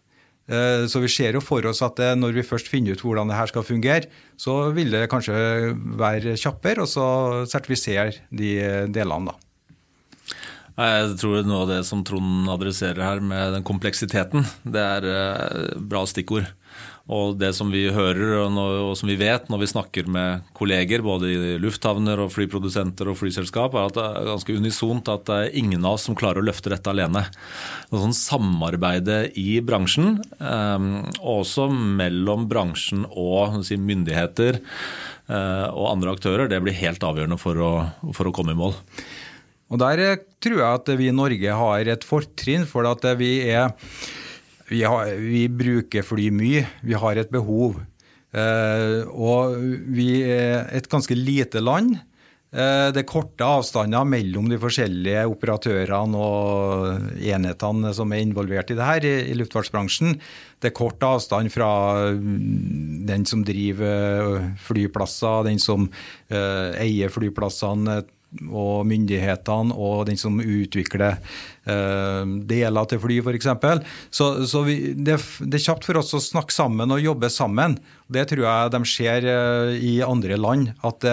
Eh, 0.44 0.84
så 0.90 1.00
vi 1.00 1.08
ser 1.08 1.38
jo 1.38 1.40
for 1.44 1.64
oss 1.70 1.80
at 1.84 2.00
eh, 2.04 2.16
når 2.18 2.36
vi 2.36 2.44
først 2.44 2.68
finner 2.68 2.92
ut 2.96 3.04
hvordan 3.04 3.30
det 3.30 3.38
her 3.38 3.48
skal 3.48 3.64
fungere, 3.64 4.10
så 4.36 4.58
vil 4.76 4.92
det 4.92 5.08
kanskje 5.12 5.72
være 6.00 6.36
kjappere 6.40 6.84
så 6.88 7.06
sertifisere 7.48 8.24
de 8.28 8.52
delene, 8.92 9.32
da. 9.32 9.40
Jeg 10.74 11.14
tror 11.20 11.44
noe 11.46 11.62
av 11.62 11.68
det 11.70 11.82
som 11.86 12.00
Trond 12.02 12.48
adresserer 12.50 12.98
her 13.06 13.20
med 13.22 13.54
den 13.54 13.66
kompleksiteten, 13.66 14.42
det 14.66 14.82
er 14.82 15.06
eh, 15.06 15.76
bra 15.78 16.02
stikkord. 16.10 16.48
Og 17.12 17.34
det 17.36 17.50
som 17.52 17.68
vi 17.68 17.82
hører 17.92 18.46
og, 18.46 18.94
som 18.96 19.10
vi 19.10 19.18
vet 19.20 19.50
når 19.52 19.60
vi 19.60 19.68
snakker 19.68 20.06
med 20.08 20.46
kolleger 20.56 21.02
både 21.04 21.28
i 21.28 21.50
lufthavner 21.60 22.22
og 22.24 22.30
flyprodusenter 22.32 23.10
og 23.12 23.18
flyselskap, 23.20 23.76
er 23.76 23.90
at 23.90 23.98
det 23.98 24.04
er 24.06 24.28
ganske 24.30 24.56
unisont 24.56 25.10
at 25.12 25.26
det 25.28 25.36
er 25.36 25.58
ingen 25.60 25.84
av 25.84 25.98
oss 25.98 26.06
som 26.08 26.16
klarer 26.16 26.40
å 26.40 26.46
løfte 26.48 26.72
dette 26.72 26.88
alene. 26.88 27.26
Noe 27.90 28.04
sånn 28.06 28.16
Samarbeidet 28.16 29.36
i 29.36 29.58
bransjen, 29.60 30.16
og 30.40 31.28
også 31.34 31.68
mellom 31.68 32.48
bransjen 32.48 33.04
og 33.10 33.60
si, 33.68 33.76
myndigheter 33.76 34.62
eh, 34.62 35.68
og 35.68 35.90
andre 35.90 36.16
aktører, 36.16 36.48
det 36.48 36.62
blir 36.64 36.80
helt 36.80 37.04
avgjørende 37.04 37.40
for 37.40 37.60
å, 37.60 37.72
for 38.16 38.30
å 38.30 38.34
komme 38.36 38.56
i 38.56 38.60
mål. 38.64 38.72
Og 39.72 39.80
Der 39.82 40.22
tror 40.44 40.60
jeg 40.60 40.80
at 40.80 40.92
vi 40.96 41.12
i 41.12 41.16
Norge 41.16 41.60
har 41.60 41.88
et 41.92 42.04
fortrinn, 42.06 42.64
for 42.68 42.88
at 42.88 43.04
vi 43.20 43.42
er 43.52 43.74
vi, 44.70 44.82
har, 44.84 45.12
vi, 45.20 45.44
bruker 45.48 46.06
fly 46.06 46.30
mye. 46.34 46.64
Vi 46.82 46.96
har 46.98 47.20
et 47.20 47.32
behov. 47.32 47.80
Eh, 48.34 49.00
og 49.10 49.54
vi 49.94 50.08
er 50.26 50.66
et 50.74 50.88
ganske 50.90 51.16
lite 51.18 51.62
land. 51.62 51.96
Eh, 52.54 52.88
det 52.94 53.02
er 53.02 53.08
korte 53.10 53.46
avstander 53.46 54.06
mellom 54.06 54.46
de 54.50 54.60
forskjellige 54.62 55.24
operatørene 55.26 56.18
og 56.22 57.18
enhetene 57.18 57.90
som 57.96 58.14
er 58.14 58.22
involvert 58.22 58.70
i 58.70 58.76
det 58.78 58.86
her 58.86 59.06
i, 59.08 59.14
i 59.32 59.38
luftfartsbransjen. 59.40 60.14
Det 60.62 60.70
er 60.70 60.76
kort 60.78 61.02
avstand 61.02 61.50
fra 61.50 61.70
mm, 62.14 63.02
den 63.10 63.26
som 63.26 63.42
driver 63.46 64.44
flyplasser, 64.68 65.48
den 65.50 65.58
som 65.62 65.88
eh, 66.30 66.78
eier 66.84 67.10
flyplassene 67.10 68.04
og 68.50 68.86
myndighetene 68.88 69.74
og 69.74 70.06
den 70.08 70.18
som 70.20 70.40
utvikler 70.40 71.20
uh, 71.68 72.24
deler 72.48 72.90
til 72.90 73.02
fly, 73.02 73.20
f.eks. 73.22 73.50
Så, 74.10 74.30
så 74.50 74.64
vi, 74.66 74.78
det, 74.94 75.18
det, 75.44 75.58
er 75.58 75.66
kjapt 75.68 75.88
for 75.88 76.00
oss 76.00 76.14
å 76.16 76.22
snakke 76.22 76.54
sammen 76.54 76.94
og 76.94 77.02
jobbe 77.02 77.30
sammen. 77.32 77.78
Det 78.10 78.26
tror 78.30 78.46
jeg 78.46 78.74
de 78.74 78.82
ser 78.88 79.30
uh, 79.30 79.72
i 79.74 79.96
andre 80.04 80.40
land. 80.40 80.74
at 80.84 81.04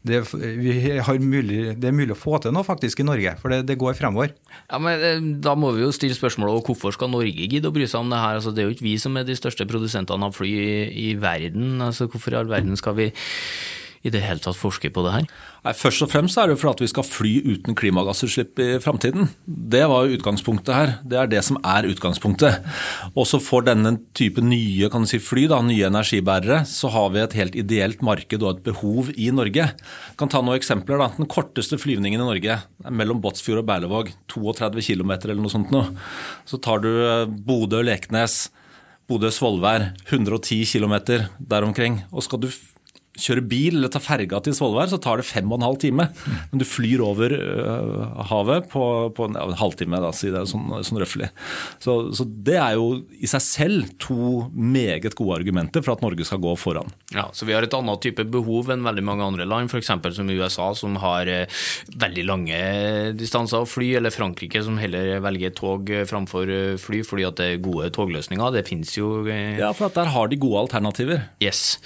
det, 0.00 0.22
det, 0.24 1.04
mulig, 1.20 1.74
det, 1.76 1.88
er 1.90 1.92
mulig 1.92 2.14
å 2.14 2.18
få 2.18 2.38
til 2.40 2.54
noe 2.56 2.64
faktisk 2.64 3.02
i 3.02 3.04
Norge, 3.04 3.34
for 3.42 3.52
det, 3.52 3.66
det, 3.68 3.76
går 3.80 3.98
fremover. 3.98 4.32
Ja, 4.70 4.78
men 4.80 5.04
eh, 5.04 5.20
Da 5.44 5.52
må 5.58 5.74
vi 5.76 5.84
jo 5.84 5.90
stille 5.92 6.16
spørsmålet 6.16 6.64
hvorfor 6.64 6.96
skal 6.96 7.12
Norge 7.12 7.44
gidde 7.44 7.68
å 7.68 7.74
bry 7.74 7.84
seg 7.84 8.00
om 8.00 8.12
det 8.12 8.22
her? 8.22 8.38
Altså, 8.38 8.54
det 8.56 8.62
er 8.62 8.70
jo 8.70 8.76
ikke 8.78 8.88
vi 8.88 8.96
som 9.02 9.18
er 9.20 9.28
de 9.28 9.36
største 9.36 9.68
produsentene 9.68 10.30
av 10.30 10.38
fly 10.38 10.48
i, 10.48 10.70
i 11.04 11.08
verden. 11.20 11.76
Altså, 11.84 12.08
hvorfor 12.08 12.32
i 12.32 12.40
all 12.40 12.48
verden 12.48 12.80
skal 12.80 12.96
vi 12.96 13.10
i 14.00 14.10
det 14.12 14.22
hele 14.24 14.40
tatt 14.40 14.56
forske 14.56 14.88
på 14.92 15.02
det 15.04 15.12
her? 15.12 15.24
Nei, 15.60 15.74
først 15.76 16.04
og 16.06 16.08
fremst 16.08 16.38
er 16.40 16.48
det 16.48 16.56
for 16.60 16.72
at 16.72 16.80
vi 16.80 16.88
skal 16.88 17.04
fly 17.04 17.32
uten 17.44 17.76
klimagassutslipp 17.76 18.60
i 18.64 18.68
framtiden. 18.80 19.28
Det 19.44 19.82
var 19.90 20.06
jo 20.06 20.16
utgangspunktet 20.16 20.72
her. 20.72 20.92
Det 21.04 21.18
er 21.20 21.28
det 21.28 21.42
som 21.44 21.58
er 21.60 21.88
utgangspunktet. 21.90 22.64
Også 23.12 23.42
for 23.44 23.66
denne 23.66 23.98
type 24.16 24.40
nye 24.40 24.88
kan 24.92 25.04
du 25.04 25.10
si, 25.10 25.20
fly, 25.20 25.44
da, 25.52 25.60
nye 25.64 25.90
energibærere, 25.90 26.62
så 26.68 26.88
har 26.94 27.12
vi 27.12 27.20
et 27.20 27.36
helt 27.36 27.58
ideelt 27.60 28.00
marked 28.06 28.40
og 28.40 28.54
et 28.54 28.64
behov 28.70 29.12
i 29.12 29.28
Norge. 29.36 29.68
Jeg 29.68 30.16
kan 30.20 30.32
ta 30.32 30.40
noen 30.40 30.56
eksempler. 30.56 31.00
Da. 31.02 31.10
Den 31.18 31.28
korteste 31.28 31.76
flyvningen 31.80 32.22
i 32.22 32.24
Norge 32.24 32.56
er 32.56 32.96
mellom 32.96 33.20
Båtsfjord 33.20 33.60
og 33.60 33.68
Berlevåg. 33.68 34.14
32 34.32 34.86
km 34.88 35.12
eller 35.18 35.42
noe 35.42 35.52
sånt 35.52 35.74
noe. 35.74 35.92
Så 36.48 36.56
tar 36.64 36.80
du 36.86 36.88
eh, 36.88 37.28
Bodø-Leknes. 37.28 38.46
Bodø-Svolvær, 39.10 39.90
110 40.06 40.64
km 40.70 40.94
der 41.38 41.66
omkring. 41.66 42.04
Og 42.14 42.22
skal 42.24 42.40
du 42.44 42.48
kjøre 43.20 43.44
bil 43.46 43.78
eller 43.78 43.92
ta 43.92 44.00
ferga 44.02 44.40
til 44.44 44.54
Svolvær, 44.56 44.90
så 44.90 44.98
tar 45.02 45.20
det 45.20 45.28
fem 45.28 45.48
og 45.50 45.60
en 45.60 45.66
halv 45.68 45.78
time. 45.82 46.06
Men 46.50 46.62
du 46.62 46.66
flyr 46.68 47.02
over 47.04 47.34
uh, 47.34 48.22
havet 48.30 48.68
på, 48.72 48.84
på 49.16 49.28
en, 49.28 49.38
ja, 49.38 49.46
en, 49.46 49.58
halvtime, 49.60 50.00
da, 50.02 50.12
si 50.16 50.32
det 50.32 50.46
sånn, 50.50 50.68
sånn 50.86 51.00
røftlig. 51.02 51.30
Så, 51.82 51.96
så, 52.16 52.26
det 52.26 52.56
er 52.60 52.76
jo 52.78 53.02
i 53.20 53.30
seg 53.30 53.44
selv 53.44 53.90
to 54.02 54.46
meget 54.54 55.16
gode 55.18 55.40
argumenter 55.40 55.84
for 55.84 55.94
at 55.94 56.04
Norge 56.04 56.26
skal 56.28 56.42
gå 56.42 56.54
foran. 56.60 56.92
Ja, 57.14 57.28
Så 57.36 57.48
vi 57.48 57.56
har 57.56 57.66
et 57.66 57.76
annet 57.76 58.02
type 58.04 58.24
behov 58.30 58.70
enn 58.72 58.86
veldig 58.86 59.04
mange 59.06 59.26
andre 59.26 59.48
land, 59.48 59.70
f.eks. 59.72 59.92
som 60.16 60.30
USA, 60.30 60.70
som 60.78 60.96
har 61.02 61.30
uh, 61.30 61.60
veldig 62.00 62.26
lange 62.28 62.60
distanser 63.18 63.64
å 63.64 63.68
fly, 63.68 63.92
eller 64.00 64.14
Frankrike, 64.14 64.62
som 64.64 64.78
heller 64.80 65.18
velger 65.24 65.54
tog 65.56 65.90
framfor 66.08 66.50
fly 66.80 67.02
fordi 67.06 67.26
at 67.26 67.38
det 67.40 67.46
er 67.50 67.62
gode 67.62 67.90
togløsninger. 67.94 68.56
Det 68.56 68.66
finnes 68.68 68.94
jo 68.96 69.20
uh, 69.26 69.58
Ja, 69.60 69.72
for 69.76 69.90
at 69.90 69.98
der 69.98 70.12
har 70.14 70.30
de 70.30 70.40
gode 70.40 70.66
alternativer. 70.66 71.28
Yes. 71.42 71.80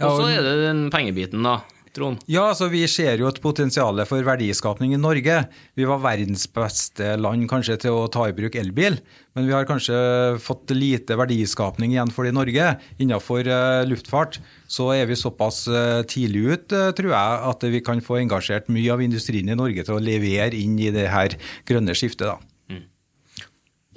Og 0.00 0.22
så 0.22 0.30
er 0.32 0.42
det 0.46 0.56
den 0.64 0.88
pengebiten, 0.92 1.44
da. 1.44 1.60
Trond? 1.90 2.20
Ja, 2.30 2.44
altså 2.52 2.68
Vi 2.70 2.84
ser 2.90 3.18
jo 3.18 3.28
et 3.30 3.40
potensial 3.42 3.98
for 4.06 4.22
verdiskapning 4.26 4.94
i 4.94 5.00
Norge. 5.00 5.40
Vi 5.74 5.86
var 5.88 6.02
verdens 6.04 6.46
beste 6.54 7.16
land 7.18 7.48
kanskje 7.50 7.80
til 7.84 7.96
å 7.98 8.08
ta 8.12 8.28
i 8.30 8.34
bruk 8.36 8.54
elbil, 8.60 9.00
men 9.34 9.48
vi 9.48 9.54
har 9.56 9.66
kanskje 9.68 9.96
fått 10.42 10.70
lite 10.76 11.18
verdiskapning 11.18 11.94
igjen 11.94 12.12
for 12.14 12.26
det 12.26 12.34
i 12.34 12.38
Norge. 12.38 12.68
Innenfor 13.02 13.50
uh, 13.50 13.82
luftfart 13.90 14.38
så 14.70 14.92
er 14.94 15.10
vi 15.10 15.18
såpass 15.18 15.64
uh, 15.70 16.02
tidlig 16.06 16.44
ut, 16.46 16.76
uh, 16.76 16.92
tror 16.94 17.14
jeg, 17.16 17.42
at 17.50 17.66
vi 17.74 17.82
kan 17.86 18.04
få 18.04 18.20
engasjert 18.22 18.70
mye 18.70 18.94
av 18.94 19.02
industrien 19.02 19.50
i 19.50 19.58
Norge 19.58 19.86
til 19.86 19.98
å 19.98 20.04
levere 20.04 20.54
inn 20.58 20.78
i 20.78 20.92
det 20.94 21.10
her 21.10 21.34
grønne 21.68 21.98
skiftet. 21.98 22.30
da. 22.30 22.49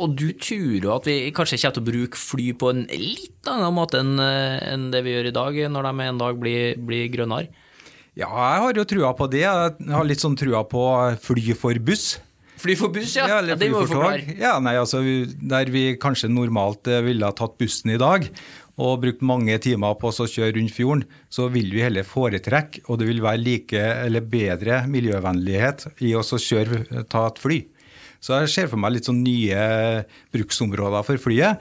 Og 0.02 0.16
du 0.18 0.32
tror 0.42 0.78
jo 0.82 0.94
at 0.96 1.06
vi 1.06 1.18
kanskje 1.36 1.60
kommer 1.62 1.76
til 1.76 1.84
å 1.84 1.90
bruke 1.92 2.18
fly 2.18 2.48
på 2.58 2.72
en 2.74 2.86
litt 2.90 3.50
annen 3.50 3.76
måte 3.76 4.02
enn, 4.02 4.16
enn 4.18 4.88
det 4.94 5.04
vi 5.06 5.14
gjør 5.14 5.30
i 5.30 5.36
dag, 5.36 5.60
når 5.70 5.90
de 5.90 6.08
en 6.08 6.22
dag 6.24 6.40
blir, 6.42 6.80
blir 6.82 7.12
grønnere? 7.14 7.52
Ja, 8.14 8.30
jeg 8.30 8.62
har 8.62 8.78
jo 8.78 8.86
trua 8.90 9.14
på 9.18 9.28
det. 9.30 9.46
Jeg 9.46 9.94
har 9.94 10.06
litt 10.06 10.22
sånn 10.22 10.38
trua 10.38 10.64
på 10.70 10.82
fly 11.22 11.54
for 11.58 11.78
buss. 11.82 12.16
Fly 12.64 12.76
for 12.80 12.94
buss, 12.94 13.16
ja. 13.18 13.26
ja, 13.28 13.40
ja 13.44 13.56
det 13.60 13.70
må 13.74 13.82
vi 13.84 13.90
forklare. 13.92 14.36
Ja, 14.40 14.56
nei, 14.64 14.76
altså, 14.80 15.02
der 15.04 15.72
vi 15.74 15.96
kanskje 16.02 16.30
normalt 16.32 16.88
eh, 16.88 17.02
ville 17.04 17.28
ha 17.28 17.36
tatt 17.36 17.58
bussen 17.60 17.92
i 17.94 18.00
dag 18.02 18.30
og 18.82 19.04
brukt 19.04 19.22
mange 19.26 19.54
timer 19.62 19.98
på 20.02 20.10
å 20.10 20.26
kjøre 20.26 20.56
rundt 20.56 20.74
fjorden, 20.74 21.04
så 21.30 21.46
vil 21.54 21.70
vi 21.76 21.84
heller 21.84 22.08
foretrekke, 22.08 22.82
og 22.88 22.98
det 23.02 23.06
vil 23.06 23.22
være 23.22 23.42
like 23.44 23.84
eller 24.08 24.26
bedre 24.26 24.80
miljøvennlighet 24.90 25.86
i 26.02 26.16
å 26.18 26.24
kjøre, 26.26 27.04
ta 27.06 27.28
et 27.30 27.42
fly. 27.42 27.60
Så 28.24 28.38
jeg 28.40 28.52
ser 28.54 28.70
for 28.72 28.80
meg 28.80 28.96
litt 28.96 29.10
sånn 29.10 29.24
nye 29.26 30.04
bruksområder 30.34 31.04
for 31.08 31.20
flyet. 31.20 31.60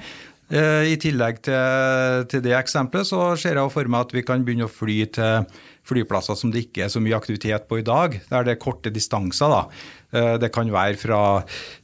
Eh, 0.52 0.92
I 0.92 0.96
tillegg 1.00 1.40
til, 1.46 2.26
til 2.28 2.42
det 2.44 2.52
eksempelet 2.58 3.08
så 3.08 3.32
ser 3.40 3.56
jeg 3.56 3.72
for 3.72 3.88
meg 3.88 4.06
at 4.06 4.14
vi 4.14 4.24
kan 4.26 4.42
begynne 4.44 4.68
å 4.68 4.72
fly 4.72 4.98
til 5.16 5.46
flyplasser 5.88 6.36
som 6.38 6.52
det 6.52 6.66
ikke 6.66 6.84
er 6.84 6.92
så 6.92 7.00
mye 7.02 7.16
aktivitet 7.16 7.64
på 7.66 7.80
i 7.80 7.86
dag, 7.86 8.14
der 8.28 8.44
det 8.46 8.54
er 8.54 8.60
korte 8.62 8.92
distanser. 8.94 9.50
da. 9.50 9.62
Eh, 10.12 10.34
det 10.42 10.52
kan 10.54 10.70
være 10.70 11.00
fra 11.00 11.22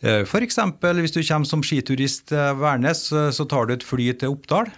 eh, 0.02 0.22
f.eks. 0.22 0.60
hvis 1.00 1.16
du 1.16 1.22
kommer 1.22 1.48
som 1.48 1.64
skiturist 1.64 2.28
til 2.30 2.60
Værnes, 2.60 3.08
så 3.08 3.48
tar 3.48 3.66
du 3.66 3.74
et 3.74 3.86
fly 3.86 4.12
til 4.20 4.36
Oppdal. 4.36 4.70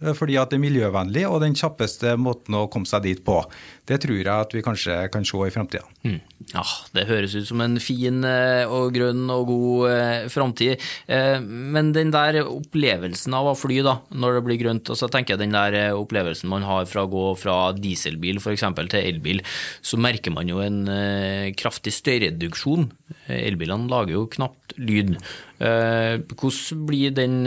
Eh, 0.00 0.14
fordi 0.16 0.38
at 0.40 0.52
det 0.52 0.58
er 0.58 0.64
miljøvennlig 0.64 1.26
og 1.28 1.40
den 1.44 1.56
kjappeste 1.58 2.16
måten 2.20 2.56
å 2.56 2.66
komme 2.72 2.88
seg 2.88 3.04
dit 3.06 3.22
på. 3.24 3.40
Det 3.88 4.00
tror 4.04 4.20
jeg 4.20 4.30
at 4.30 4.54
vi 4.54 4.62
kanskje 4.64 4.96
kan 5.12 5.26
se 5.26 5.40
i 5.44 5.52
framtida. 5.52 5.84
Mm. 6.06 6.20
Ja, 6.54 6.64
det 6.96 7.06
høres 7.10 7.34
ut 7.36 7.48
som 7.48 7.60
en 7.62 7.76
fin 7.82 8.24
eh, 8.26 8.64
og 8.64 8.94
grønn 8.96 9.26
og 9.32 9.44
god 9.50 9.90
eh, 9.90 10.28
framtid. 10.32 10.80
Men 11.10 11.92
den 11.94 12.12
der 12.14 12.40
opplevelsen 12.42 13.34
av 13.36 13.50
å 13.50 13.56
fly 13.58 13.80
da, 13.84 13.96
når 14.10 14.38
det 14.38 14.42
blir 14.46 14.60
grønt, 14.62 14.90
og 14.92 14.98
så 14.98 15.08
tenker 15.10 15.34
jeg 15.34 15.42
den 15.42 15.56
der 15.56 15.96
opplevelsen 15.96 16.50
man 16.50 16.64
har 16.66 16.88
fra 16.88 17.04
å 17.04 17.10
gå 17.10 17.26
fra 17.38 17.56
dieselbil 17.76 18.40
f.eks. 18.40 18.64
til 18.80 18.98
elbil, 19.00 19.42
så 19.82 19.98
merker 20.00 20.34
man 20.34 20.50
jo 20.50 20.62
en 20.64 20.84
kraftig 21.58 21.92
støyreduksjon. 21.96 22.88
Elbilene 23.34 23.90
lager 23.90 24.16
jo 24.16 24.26
knapt 24.30 24.76
lyd. 24.78 25.16
hvordan 25.60 26.86
blir 26.88 27.16
den 27.16 27.40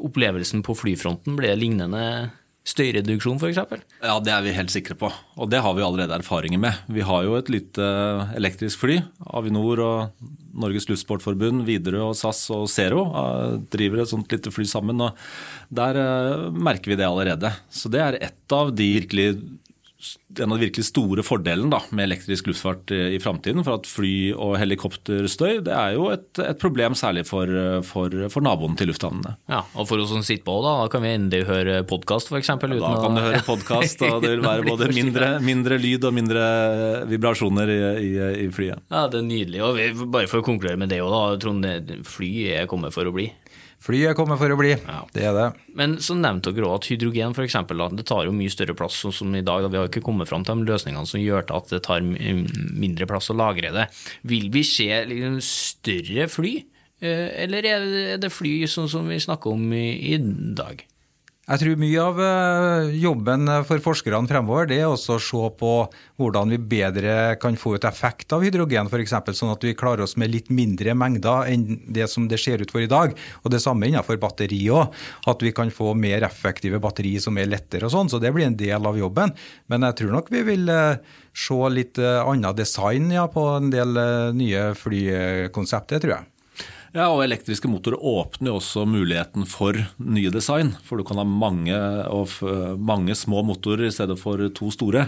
opplevelsen 0.00 0.62
på 0.66 0.76
flyfronten? 0.78 1.36
Ble 1.38 1.52
lignende 1.58 2.04
støyreduksjon 2.68 3.40
f.eks.? 3.42 3.58
Ja, 4.02 4.18
det 4.22 4.32
er 4.32 4.44
vi 4.44 4.54
helt 4.54 4.72
sikre 4.72 4.94
på. 4.98 5.10
Og 5.40 5.50
det 5.50 5.62
har 5.64 5.74
vi 5.74 5.82
allerede 5.84 6.14
erfaringer 6.14 6.60
med. 6.62 6.78
Vi 6.94 7.02
har 7.06 7.24
jo 7.26 7.34
et 7.38 7.50
lite 7.50 7.88
elektrisk 8.38 8.84
fly. 8.84 9.00
Avinor 9.34 9.82
og 9.82 10.28
Norges 10.62 10.86
Luftsportforbund, 10.90 11.64
Widerøe 11.66 12.10
og 12.10 12.16
SAS 12.18 12.44
og 12.54 12.68
Zero 12.70 13.06
eh, 13.08 13.56
driver 13.72 14.02
et 14.02 14.12
sånt 14.12 14.30
lite 14.32 14.52
fly 14.54 14.66
sammen. 14.68 15.00
og 15.02 15.18
Der 15.74 15.98
eh, 15.98 16.46
merker 16.52 16.92
vi 16.92 17.00
det 17.00 17.08
allerede. 17.08 17.50
Så 17.72 17.90
det 17.92 18.04
er 18.04 18.20
et 18.30 18.56
av 18.56 18.70
de 18.76 18.88
virkelig 19.00 19.28
en 20.40 20.50
av 20.52 20.58
de 20.58 20.66
virkelig 20.66 20.86
store 20.88 21.22
fordelene 21.26 21.78
med 21.94 22.06
elektrisk 22.08 22.48
luftfart 22.50 22.90
i, 22.94 23.00
i 23.16 23.20
framtiden. 23.22 23.62
For 23.66 23.76
at 23.78 23.86
fly- 23.88 24.32
og 24.34 24.56
helikopterstøy 24.60 25.60
det 25.66 25.74
er 25.76 25.94
jo 25.96 26.08
et, 26.14 26.26
et 26.42 26.58
problem 26.62 26.96
særlig 26.98 27.24
for, 27.28 27.50
for, 27.86 28.14
for 28.32 28.44
naboene 28.44 28.78
til 28.80 28.90
lufthavnene. 28.90 29.36
Ja, 29.52 29.62
Og 29.76 29.88
for 29.90 30.02
oss 30.02 30.10
som 30.12 30.24
sitter 30.26 30.46
på, 30.48 30.56
da, 30.64 30.74
da 30.82 30.88
kan 30.92 31.04
vi 31.04 31.12
endelig 31.16 31.44
høre 31.50 31.80
podkast 31.88 32.32
f.eks. 32.32 32.50
Ja, 32.52 32.56
da 32.58 32.94
kan 33.02 33.18
du 33.18 33.22
høre 33.24 33.42
podkast, 33.46 34.02
og 34.08 34.24
det 34.24 34.34
vil 34.36 34.44
være 34.50 34.66
både 34.66 34.90
mindre, 34.94 35.30
mindre 35.44 35.78
lyd 35.82 36.08
og 36.08 36.16
mindre 36.16 36.42
vibrasjoner 37.10 37.70
i, 37.72 37.78
i, 38.02 38.12
i, 38.46 38.48
flyet. 38.54 38.82
Ja, 38.92 39.06
Det 39.12 39.20
er 39.22 39.28
nydelig. 39.28 39.62
og 39.64 39.78
vi, 39.78 39.88
Bare 40.12 40.30
for 40.30 40.42
å 40.42 40.46
konkludere 40.46 40.80
med 40.80 40.92
det 40.92 41.02
òg, 41.04 41.38
Trond. 41.42 41.66
Fly 42.08 42.32
er 42.58 42.68
kommet 42.70 42.94
for 42.94 43.06
å 43.08 43.14
bli. 43.14 43.28
Flyet 43.82 44.14
kommer 44.14 44.38
for 44.38 44.52
å 44.52 44.58
bli, 44.58 44.70
ja. 44.76 45.00
det 45.14 45.24
er 45.26 45.34
det. 45.34 45.46
Men 45.78 45.96
så 46.04 46.14
nevnte 46.14 46.52
dere 46.54 46.68
også 46.68 46.84
at 46.84 46.88
hydrogen 46.92 47.34
for 47.34 47.46
eksempel, 47.46 47.82
det 47.96 48.06
tar 48.06 48.28
jo 48.28 48.34
mye 48.36 48.52
større 48.52 48.76
plass 48.78 49.00
sånn 49.02 49.16
som 49.16 49.34
i 49.34 49.42
dag. 49.42 49.64
Da 49.64 49.72
vi 49.72 49.80
har 49.80 49.90
ikke 49.90 50.04
kommet 50.06 50.30
fram 50.30 50.46
til 50.46 50.62
de 50.62 50.70
løsningene 50.70 51.08
som 51.08 51.22
gjør 51.22 51.48
til 51.48 51.58
at 51.58 51.74
det 51.74 51.82
tar 51.88 52.04
mindre 52.04 53.08
plass 53.10 53.32
å 53.32 53.38
lagre 53.38 53.72
det. 53.74 53.88
Vil 54.30 54.52
vi 54.54 54.62
se 54.66 54.88
liksom 55.10 55.40
større 55.46 56.28
fly, 56.30 56.54
eh, 57.02 57.28
eller 57.42 57.68
er 57.72 57.90
det 58.22 58.30
fly 58.30 58.60
sånn 58.70 58.90
som 58.92 59.10
vi 59.10 59.18
snakker 59.22 59.56
om 59.56 59.66
i, 59.74 59.86
i 60.14 60.20
dag? 60.54 60.86
Jeg 61.42 61.58
tror 61.58 61.78
mye 61.82 61.98
av 61.98 62.18
eh, 62.22 62.92
jobben 63.02 63.50
for 63.66 63.82
forskerne 63.82 64.28
fremover 64.30 64.68
det 64.70 64.76
er 64.78 64.86
også 64.86 65.16
å 65.16 65.22
se 65.26 65.48
på 65.58 65.70
hvordan 66.22 66.52
vi 66.54 66.58
bedre 66.70 67.34
kan 67.42 67.58
få 67.58 67.72
ut 67.74 67.86
effekt 67.88 68.30
av 68.36 68.44
hydrogen, 68.46 68.86
f.eks. 68.86 69.16
Sånn 69.34 69.50
at 69.50 69.66
vi 69.66 69.74
klarer 69.74 70.04
oss 70.06 70.14
med 70.22 70.30
litt 70.30 70.52
mindre 70.54 70.94
mengder 70.94 71.50
enn 71.50 71.80
det 71.90 72.06
som 72.12 72.28
det 72.30 72.38
ser 72.38 72.62
ut 72.62 72.70
for 72.70 72.84
i 72.84 72.86
dag. 72.86 73.16
Og 73.42 73.50
Det 73.50 73.58
samme 73.64 73.90
innenfor 73.90 74.22
batteri 74.22 74.60
òg. 74.70 74.94
At 75.26 75.42
vi 75.42 75.50
kan 75.50 75.74
få 75.74 75.96
mer 75.98 76.22
effektive 76.28 76.78
batteri 76.78 77.16
som 77.18 77.34
er 77.34 77.50
lettere 77.50 77.90
og 77.90 77.96
sånn. 77.96 78.12
Så 78.12 78.22
det 78.22 78.30
blir 78.30 78.46
en 78.46 78.60
del 78.62 78.86
av 78.86 79.02
jobben. 79.02 79.34
Men 79.66 79.90
jeg 79.90 79.98
tror 79.98 80.14
nok 80.14 80.30
vi 80.30 80.46
vil 80.46 80.70
eh, 80.70 81.02
se 81.34 81.58
litt 81.74 81.98
eh, 81.98 82.22
annet 82.22 82.62
design 82.62 83.10
ja, 83.10 83.26
på 83.26 83.48
en 83.56 83.74
del 83.74 83.98
nye 84.38 84.68
flykonsepter, 84.78 86.06
tror 86.06 86.20
jeg. 86.20 86.31
Ja, 86.92 87.06
og 87.08 87.22
elektriske 87.24 87.70
motorer 87.72 87.96
åpner 88.04 88.50
jo 88.50 88.58
også 88.58 88.82
muligheten 88.84 89.46
for 89.48 89.78
nye 89.96 90.28
design. 90.32 90.74
For 90.84 91.00
du 91.00 91.06
kan 91.08 91.16
ha 91.16 91.24
mange, 91.24 91.72
mange, 92.76 93.16
små 93.16 93.40
motorer 93.48 93.86
i 93.86 93.94
stedet 93.94 94.18
for 94.20 94.42
to 94.52 94.68
store. 94.74 95.06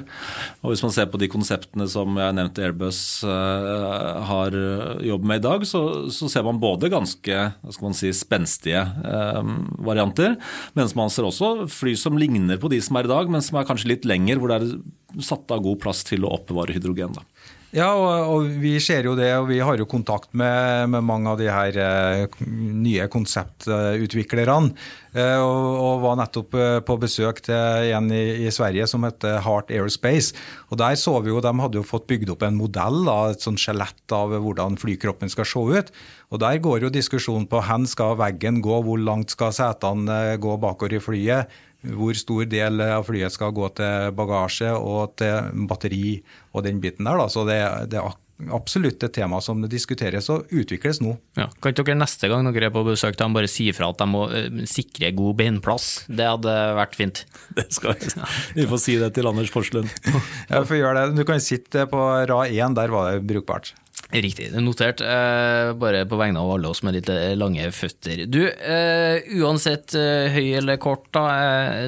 Og 0.62 0.72
Hvis 0.72 0.84
man 0.86 0.94
ser 0.96 1.10
på 1.12 1.20
de 1.20 1.28
konseptene 1.28 1.84
som 1.92 2.16
jeg 2.16 2.36
nevnte 2.38 2.64
Airbus 2.64 3.02
uh, 3.28 4.24
har 4.30 4.56
jobbet 5.04 5.28
med 5.28 5.42
i 5.42 5.44
dag, 5.44 5.68
så, 5.68 5.82
så, 6.08 6.30
ser 6.32 6.48
man 6.48 6.62
både 6.62 6.88
ganske 6.88 7.42
skal 7.52 7.84
man 7.84 7.98
si, 7.98 8.14
spenstige 8.16 8.80
uh, 9.04 9.44
varianter, 9.84 10.38
mens 10.72 10.96
man 10.96 11.12
ser 11.12 11.28
også 11.28 11.68
fly 11.68 11.92
som 12.00 12.16
ligner 12.16 12.56
på 12.60 12.72
de 12.72 12.80
som 12.80 12.96
er 12.96 13.04
i 13.04 13.12
dag, 13.12 13.28
men 13.28 13.44
som 13.44 13.60
er 13.60 13.68
kanskje 13.68 13.92
litt 13.92 14.08
lenger, 14.08 14.40
hvor 14.40 14.54
det 14.54 14.62
er 14.62 15.22
satt 15.22 15.52
av 15.52 15.60
god 15.62 15.82
plass 15.84 16.00
til 16.08 16.24
å 16.24 16.32
oppbevare 16.38 16.72
hydrogen. 16.72 17.12
da. 17.20 17.28
Ja, 17.74 17.88
og, 17.98 18.28
og, 18.30 18.50
vi 18.62 18.76
ser 18.78 19.02
jo 19.08 19.16
det, 19.18 19.32
og 19.34 19.48
vi 19.48 19.56
har 19.58 19.80
jo 19.80 19.86
kontakt 19.90 20.28
med, 20.30 20.92
med 20.92 21.02
mange 21.02 21.32
av 21.32 21.40
de 21.40 21.48
her 21.50 21.74
eh, 21.82 22.36
nye 22.46 23.08
konseptutviklerne. 23.10 24.70
Eh, 25.10 25.40
og, 25.42 25.66
og, 25.80 26.04
var 26.04 26.20
nettopp 26.20 26.54
eh, 26.54 26.76
på 26.86 26.96
besøk 27.02 27.42
til 27.48 27.90
en 27.98 28.12
i, 28.14 28.46
i, 28.46 28.52
Sverige 28.54 28.86
som 28.90 29.02
heter 29.06 29.42
Heart 29.42 29.74
Aerospace. 29.74 30.38
Og 30.70 30.78
Der 30.78 30.94
så 31.00 31.16
vi 31.18 31.34
jo, 31.34 31.42
De 31.42 31.50
hadde 31.64 31.80
jo 31.80 31.86
fått 31.86 32.06
bygd 32.12 32.30
opp 32.36 32.46
en 32.46 32.62
modell, 32.62 33.02
da, 33.10 33.18
et 33.34 33.42
sånn 33.42 33.58
skjelett 33.58 34.14
av 34.14 34.38
hvordan 34.38 34.78
flykroppen 34.78 35.34
skal 35.34 35.50
se 35.50 35.66
ut. 35.74 35.94
Og 36.30 36.44
Der 36.46 36.62
går 36.62 36.86
jo 36.86 36.94
diskusjonen 36.94 37.50
på 37.50 37.66
hvor 37.66 37.90
skal 37.90 38.14
veggen 38.22 38.62
gå, 38.62 38.84
hvor 38.86 39.02
langt 39.02 39.34
skal 39.34 39.50
setene 39.50 40.22
eh, 40.30 40.38
gå 40.38 40.60
bakover 40.62 40.94
i 40.94 41.02
flyet 41.02 41.62
hvor 41.92 42.16
stor 42.16 42.44
del 42.48 42.80
av 42.84 43.06
flyet 43.08 43.34
skal 43.34 43.54
gå 43.54 43.68
til 43.78 44.12
bagasje 44.16 44.72
og 44.74 45.16
til 45.20 45.64
batteri 45.68 46.18
og 46.54 46.64
den 46.66 46.80
biten 46.82 47.08
der. 47.08 47.20
Da. 47.20 47.28
Så 47.32 47.44
det, 47.48 47.60
det, 47.92 48.00
er 48.00 48.14
absolutt 48.54 49.04
et 49.06 49.14
tema 49.14 49.40
som 49.44 49.62
diskuteres 49.70 50.28
og 50.32 50.50
utvikles 50.54 51.00
nå. 51.04 51.14
Ja. 51.38 51.48
Kan 51.60 51.74
ikke 51.74 51.86
dere 51.86 52.00
neste 52.00 52.30
gang 52.30 52.48
dere 52.48 52.70
er 52.70 52.74
på 52.74 52.84
besøk 52.86 53.18
dem 53.20 53.36
bare 53.36 53.50
si 53.50 53.68
fra 53.76 53.92
at 53.92 54.00
de 54.00 54.08
må 54.10 54.24
uh, 54.32 54.64
sikre 54.70 55.12
god 55.16 55.38
beinplass? 55.40 55.92
Det 56.08 56.26
hadde 56.32 56.56
vært 56.80 56.98
fint. 56.98 57.24
Det 57.58 57.68
skal 57.74 57.94
vi. 58.00 58.10
Vi 58.58 58.68
får 58.70 58.82
si 58.82 58.98
det 59.00 59.12
til 59.16 59.30
Anders 59.30 59.52
Forslund. 59.54 59.92
ja, 60.50 60.60
vi 60.60 60.66
får 60.72 60.80
gjøre 60.80 60.98
det. 61.00 61.18
Du 61.20 61.24
kan 61.28 61.42
sitte 61.42 61.86
på 61.90 62.02
rad 62.30 62.52
én, 62.52 62.76
der 62.76 62.92
var 62.94 63.12
det 63.12 63.26
brukbart. 63.28 63.74
Riktig, 64.12 64.50
er 64.52 64.62
notert. 64.62 65.00
Eh, 65.00 65.72
bare 65.80 66.04
på 66.06 66.18
vegne 66.20 66.42
av 66.42 66.52
alle 66.54 66.70
oss 66.70 66.82
med 66.84 66.98
litt 66.98 67.08
eh, 67.10 67.32
lange 67.38 67.64
føtter. 67.74 68.26
Du, 68.30 68.42
eh, 68.44 69.24
uansett 69.40 69.96
høy 69.96 70.54
eller 70.60 70.78
kort, 70.82 71.08
da, 71.16 71.24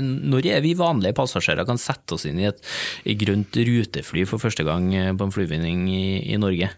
når 0.01 0.51
er 0.57 0.65
vi 0.65 0.75
vanlige 0.79 1.17
passasjerer 1.19 1.69
kan 1.69 1.81
sette 1.81 2.17
oss 2.17 2.27
inn 2.27 2.41
i 2.41 2.49
et 2.49 2.63
grønt 3.21 3.57
rutefly 3.57 4.27
for 4.27 4.43
første 4.43 4.67
gang 4.67 4.91
på 4.91 5.29
en 5.29 5.35
flyvinning 5.35 5.87
i, 5.93 6.07
i 6.33 6.41
Norge? 6.41 6.73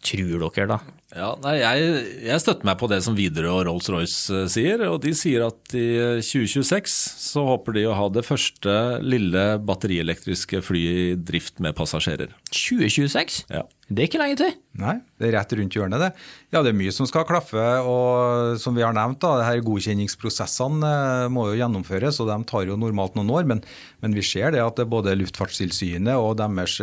Tror 0.00 0.46
dere, 0.48 0.64
da? 0.70 0.78
Ja, 1.12 1.32
nei, 1.42 1.56
jeg, 1.58 2.04
jeg 2.24 2.40
støtter 2.40 2.64
meg 2.64 2.78
på 2.80 2.86
det 2.88 3.00
som 3.04 3.16
Widerøe 3.18 3.50
og 3.50 3.64
Rolls-Royce 3.66 4.44
eh, 4.44 4.46
sier. 4.48 4.84
og 4.86 5.00
De 5.02 5.10
sier 5.16 5.42
at 5.44 5.74
i 5.76 5.88
2026 6.22 6.94
så 7.20 7.42
håper 7.44 7.76
de 7.76 7.82
å 7.90 7.96
ha 7.98 8.06
det 8.14 8.22
første 8.24 8.76
lille 9.04 9.42
batterielektriske 9.66 10.62
flyet 10.64 11.00
i 11.02 11.18
drift 11.18 11.60
med 11.60 11.76
passasjerer. 11.76 12.32
2026? 12.48 13.42
Ja. 13.52 13.66
Det 13.90 14.04
er 14.04 14.08
ikke 14.08 14.20
lenge 14.22 14.38
til. 14.38 14.54
Nei, 14.78 14.94
det 15.18 15.28
er 15.28 15.34
rett 15.34 15.52
rundt 15.58 15.76
hjørnet, 15.76 16.00
det. 16.00 16.10
Ja, 16.54 16.62
det 16.62 16.70
er 16.70 16.78
mye 16.78 16.94
som 16.94 17.08
skal 17.10 17.26
klaffe. 17.28 17.64
Og 17.90 18.56
som 18.62 18.78
vi 18.78 18.86
har 18.86 18.94
nevnt, 18.96 19.18
da, 19.20 19.34
det 19.40 19.48
her 19.50 19.64
godkjenningsprosessene 19.66 20.94
eh, 20.94 21.26
må 21.34 21.50
jo 21.50 21.58
gjennomføres, 21.58 22.22
og 22.22 22.30
de 22.30 22.38
tar 22.48 22.70
jo 22.70 22.78
normalt 22.80 23.18
noen 23.18 23.34
år. 23.36 23.50
Men, 23.50 23.60
men 24.00 24.16
vi 24.16 24.24
ser 24.24 24.54
det 24.54 24.64
at 24.64 24.80
det 24.80 24.88
både 24.94 25.18
Luftfartstilsynet 25.18 26.14
og 26.16 26.38
deres 26.40 26.78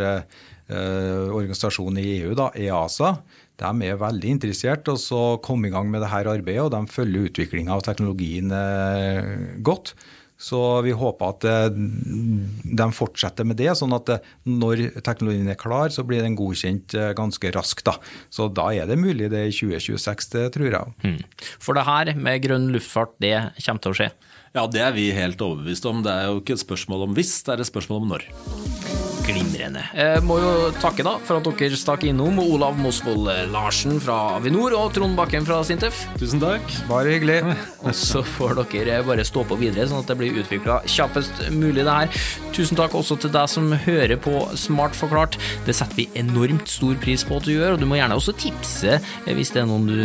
eh, 0.69 1.27
organisasjon 1.31 1.99
i 2.01 2.07
EU, 2.19 2.35
da, 2.37 2.51
EASA, 2.55 3.15
de 3.57 3.89
er 3.89 3.97
veldig 3.97 4.35
interessert 4.35 4.89
i 4.91 4.93
å 4.93 5.39
komme 5.43 5.69
i 5.69 5.73
gang 5.73 5.89
med 5.89 6.03
dette 6.03 6.21
arbeidet, 6.21 6.67
og 6.67 6.73
de 6.75 6.93
følger 6.93 7.31
utviklinga 7.31 7.73
av 7.73 7.83
teknologien 7.87 8.53
eh, 8.53 9.57
godt. 9.65 9.95
Så 10.37 10.59
vi 10.85 10.91
håper 10.93 11.31
at 11.33 11.45
eh, 11.49 11.71
de 11.73 12.87
fortsetter 12.93 13.47
med 13.49 13.57
det, 13.57 13.71
sånn 13.79 13.95
at 13.97 14.11
eh, 14.13 14.29
når 14.45 15.01
teknologien 15.01 15.49
er 15.49 15.57
klar, 15.57 15.89
så 15.89 16.05
blir 16.05 16.21
den 16.21 16.37
godkjent 16.37 16.93
ganske 17.17 17.53
raskt. 17.57 17.87
da. 17.89 17.97
Så 18.29 18.45
da 18.53 18.69
er 18.75 18.85
det 18.89 18.99
mulig 19.01 19.31
det 19.33 19.47
i 19.47 19.55
2026, 19.55 20.31
det 20.35 20.45
tror 20.59 20.69
jeg. 20.69 20.95
Mm. 21.01 21.19
For 21.57 21.73
det 21.77 21.87
her 21.89 22.13
med 22.13 22.45
grønn 22.45 22.69
luftfart, 22.75 23.17
det 23.23 23.33
kommer 23.57 23.81
til 23.81 23.95
å 23.95 24.01
skje? 24.03 24.11
Ja, 24.53 24.69
det 24.69 24.85
er 24.85 24.93
vi 24.93 25.09
helt 25.17 25.41
overbevist 25.41 25.89
om. 25.89 26.05
Det 26.05 26.13
er 26.13 26.29
jo 26.29 26.39
ikke 26.45 26.59
et 26.59 26.65
spørsmål 26.67 27.09
om 27.09 27.17
hvis, 27.17 27.39
det 27.41 27.57
er 27.57 27.65
et 27.65 27.73
spørsmål 27.73 28.05
om 28.05 28.17
når. 28.17 29.06
Glimrende. 29.27 29.81
Jeg 29.91 30.21
må 30.23 30.37
jo 30.39 30.51
takke 30.79 31.03
da 31.03 31.17
for 31.27 31.41
at 31.41 31.47
dere 31.59 31.75
stakk 31.79 32.05
innom 32.07 32.37
Olav 32.39 32.77
Mosvold 32.79 33.27
Larsen 33.51 33.97
fra 33.99 34.37
Avinor 34.37 34.71
og 34.77 34.93
Trond 34.95 35.17
Bakken 35.19 35.43
fra 35.47 35.57
Sintef. 35.67 36.05
Tusen 36.19 36.39
takk. 36.39 36.63
Bare 36.87 37.17
hyggelig. 37.17 37.41
Og 37.87 37.91
så 37.95 38.21
får 38.23 38.55
dere 38.71 39.01
bare 39.07 39.25
stå 39.27 39.43
på 39.47 39.57
videre, 39.59 39.87
sånn 39.89 40.01
at 40.01 40.09
det 40.11 40.17
blir 40.19 40.39
utvikla 40.41 40.79
kjappest 40.87 41.41
mulig, 41.51 41.83
det 41.83 41.93
her. 41.97 42.21
Tusen 42.55 42.79
takk 42.79 42.95
også 42.97 43.17
til 43.21 43.33
deg 43.35 43.51
som 43.51 43.67
hører 43.83 44.15
på 44.23 44.33
Smart 44.59 44.95
forklart. 44.95 45.35
Det 45.67 45.75
setter 45.75 45.99
vi 45.99 46.07
enormt 46.19 46.71
stor 46.71 46.95
pris 47.03 47.25
på 47.27 47.37
at 47.37 47.47
du 47.47 47.53
gjør, 47.53 47.75
og 47.75 47.83
du 47.83 47.87
må 47.89 47.99
gjerne 47.99 48.17
også 48.17 48.35
tipse 48.39 48.97
hvis 49.27 49.51
det 49.53 49.61
er 49.61 49.67
noen 49.69 49.87
du 49.87 49.99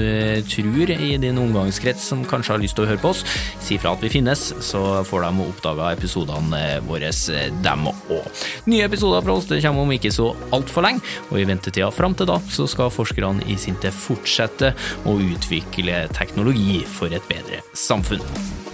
tror 0.50 0.92
i 0.94 1.14
din 1.22 1.38
omgangskrets 1.40 2.10
som 2.12 2.26
kanskje 2.28 2.56
har 2.56 2.62
lyst 2.62 2.76
til 2.78 2.86
å 2.86 2.90
høre 2.90 3.02
på 3.02 3.12
oss. 3.14 3.22
Si 3.62 3.78
fra 3.82 3.94
at 3.94 4.02
vi 4.02 4.10
finnes, 4.12 4.44
så 4.66 4.82
får 5.06 5.26
de 5.28 5.46
oppdaga 5.46 5.92
episodene 5.96 6.62
våre, 6.88 7.14
dem 7.62 7.88
òg. 7.88 8.44
Nye 8.70 8.86
episoder 8.86 9.11
episoder 9.12 9.22
fra 9.22 9.32
oss. 9.32 9.46
Det 9.46 9.62
kommer 9.62 9.82
om 9.82 9.92
ikke 9.92 10.12
så 10.12 10.32
altfor 10.52 10.82
lenge, 10.86 11.02
og 11.30 11.40
i 11.40 11.46
ventetida 11.48 11.90
fram 11.92 12.14
til 12.14 12.26
da 12.30 12.38
så 12.50 12.66
skal 12.66 12.92
forskerne 12.92 13.44
i 13.46 13.58
Sinte 13.60 13.92
fortsette 13.92 14.74
å 15.06 15.18
utvikle 15.20 16.06
teknologi 16.16 16.82
for 16.86 17.12
et 17.12 17.26
bedre 17.28 17.62
samfunn. 17.74 18.71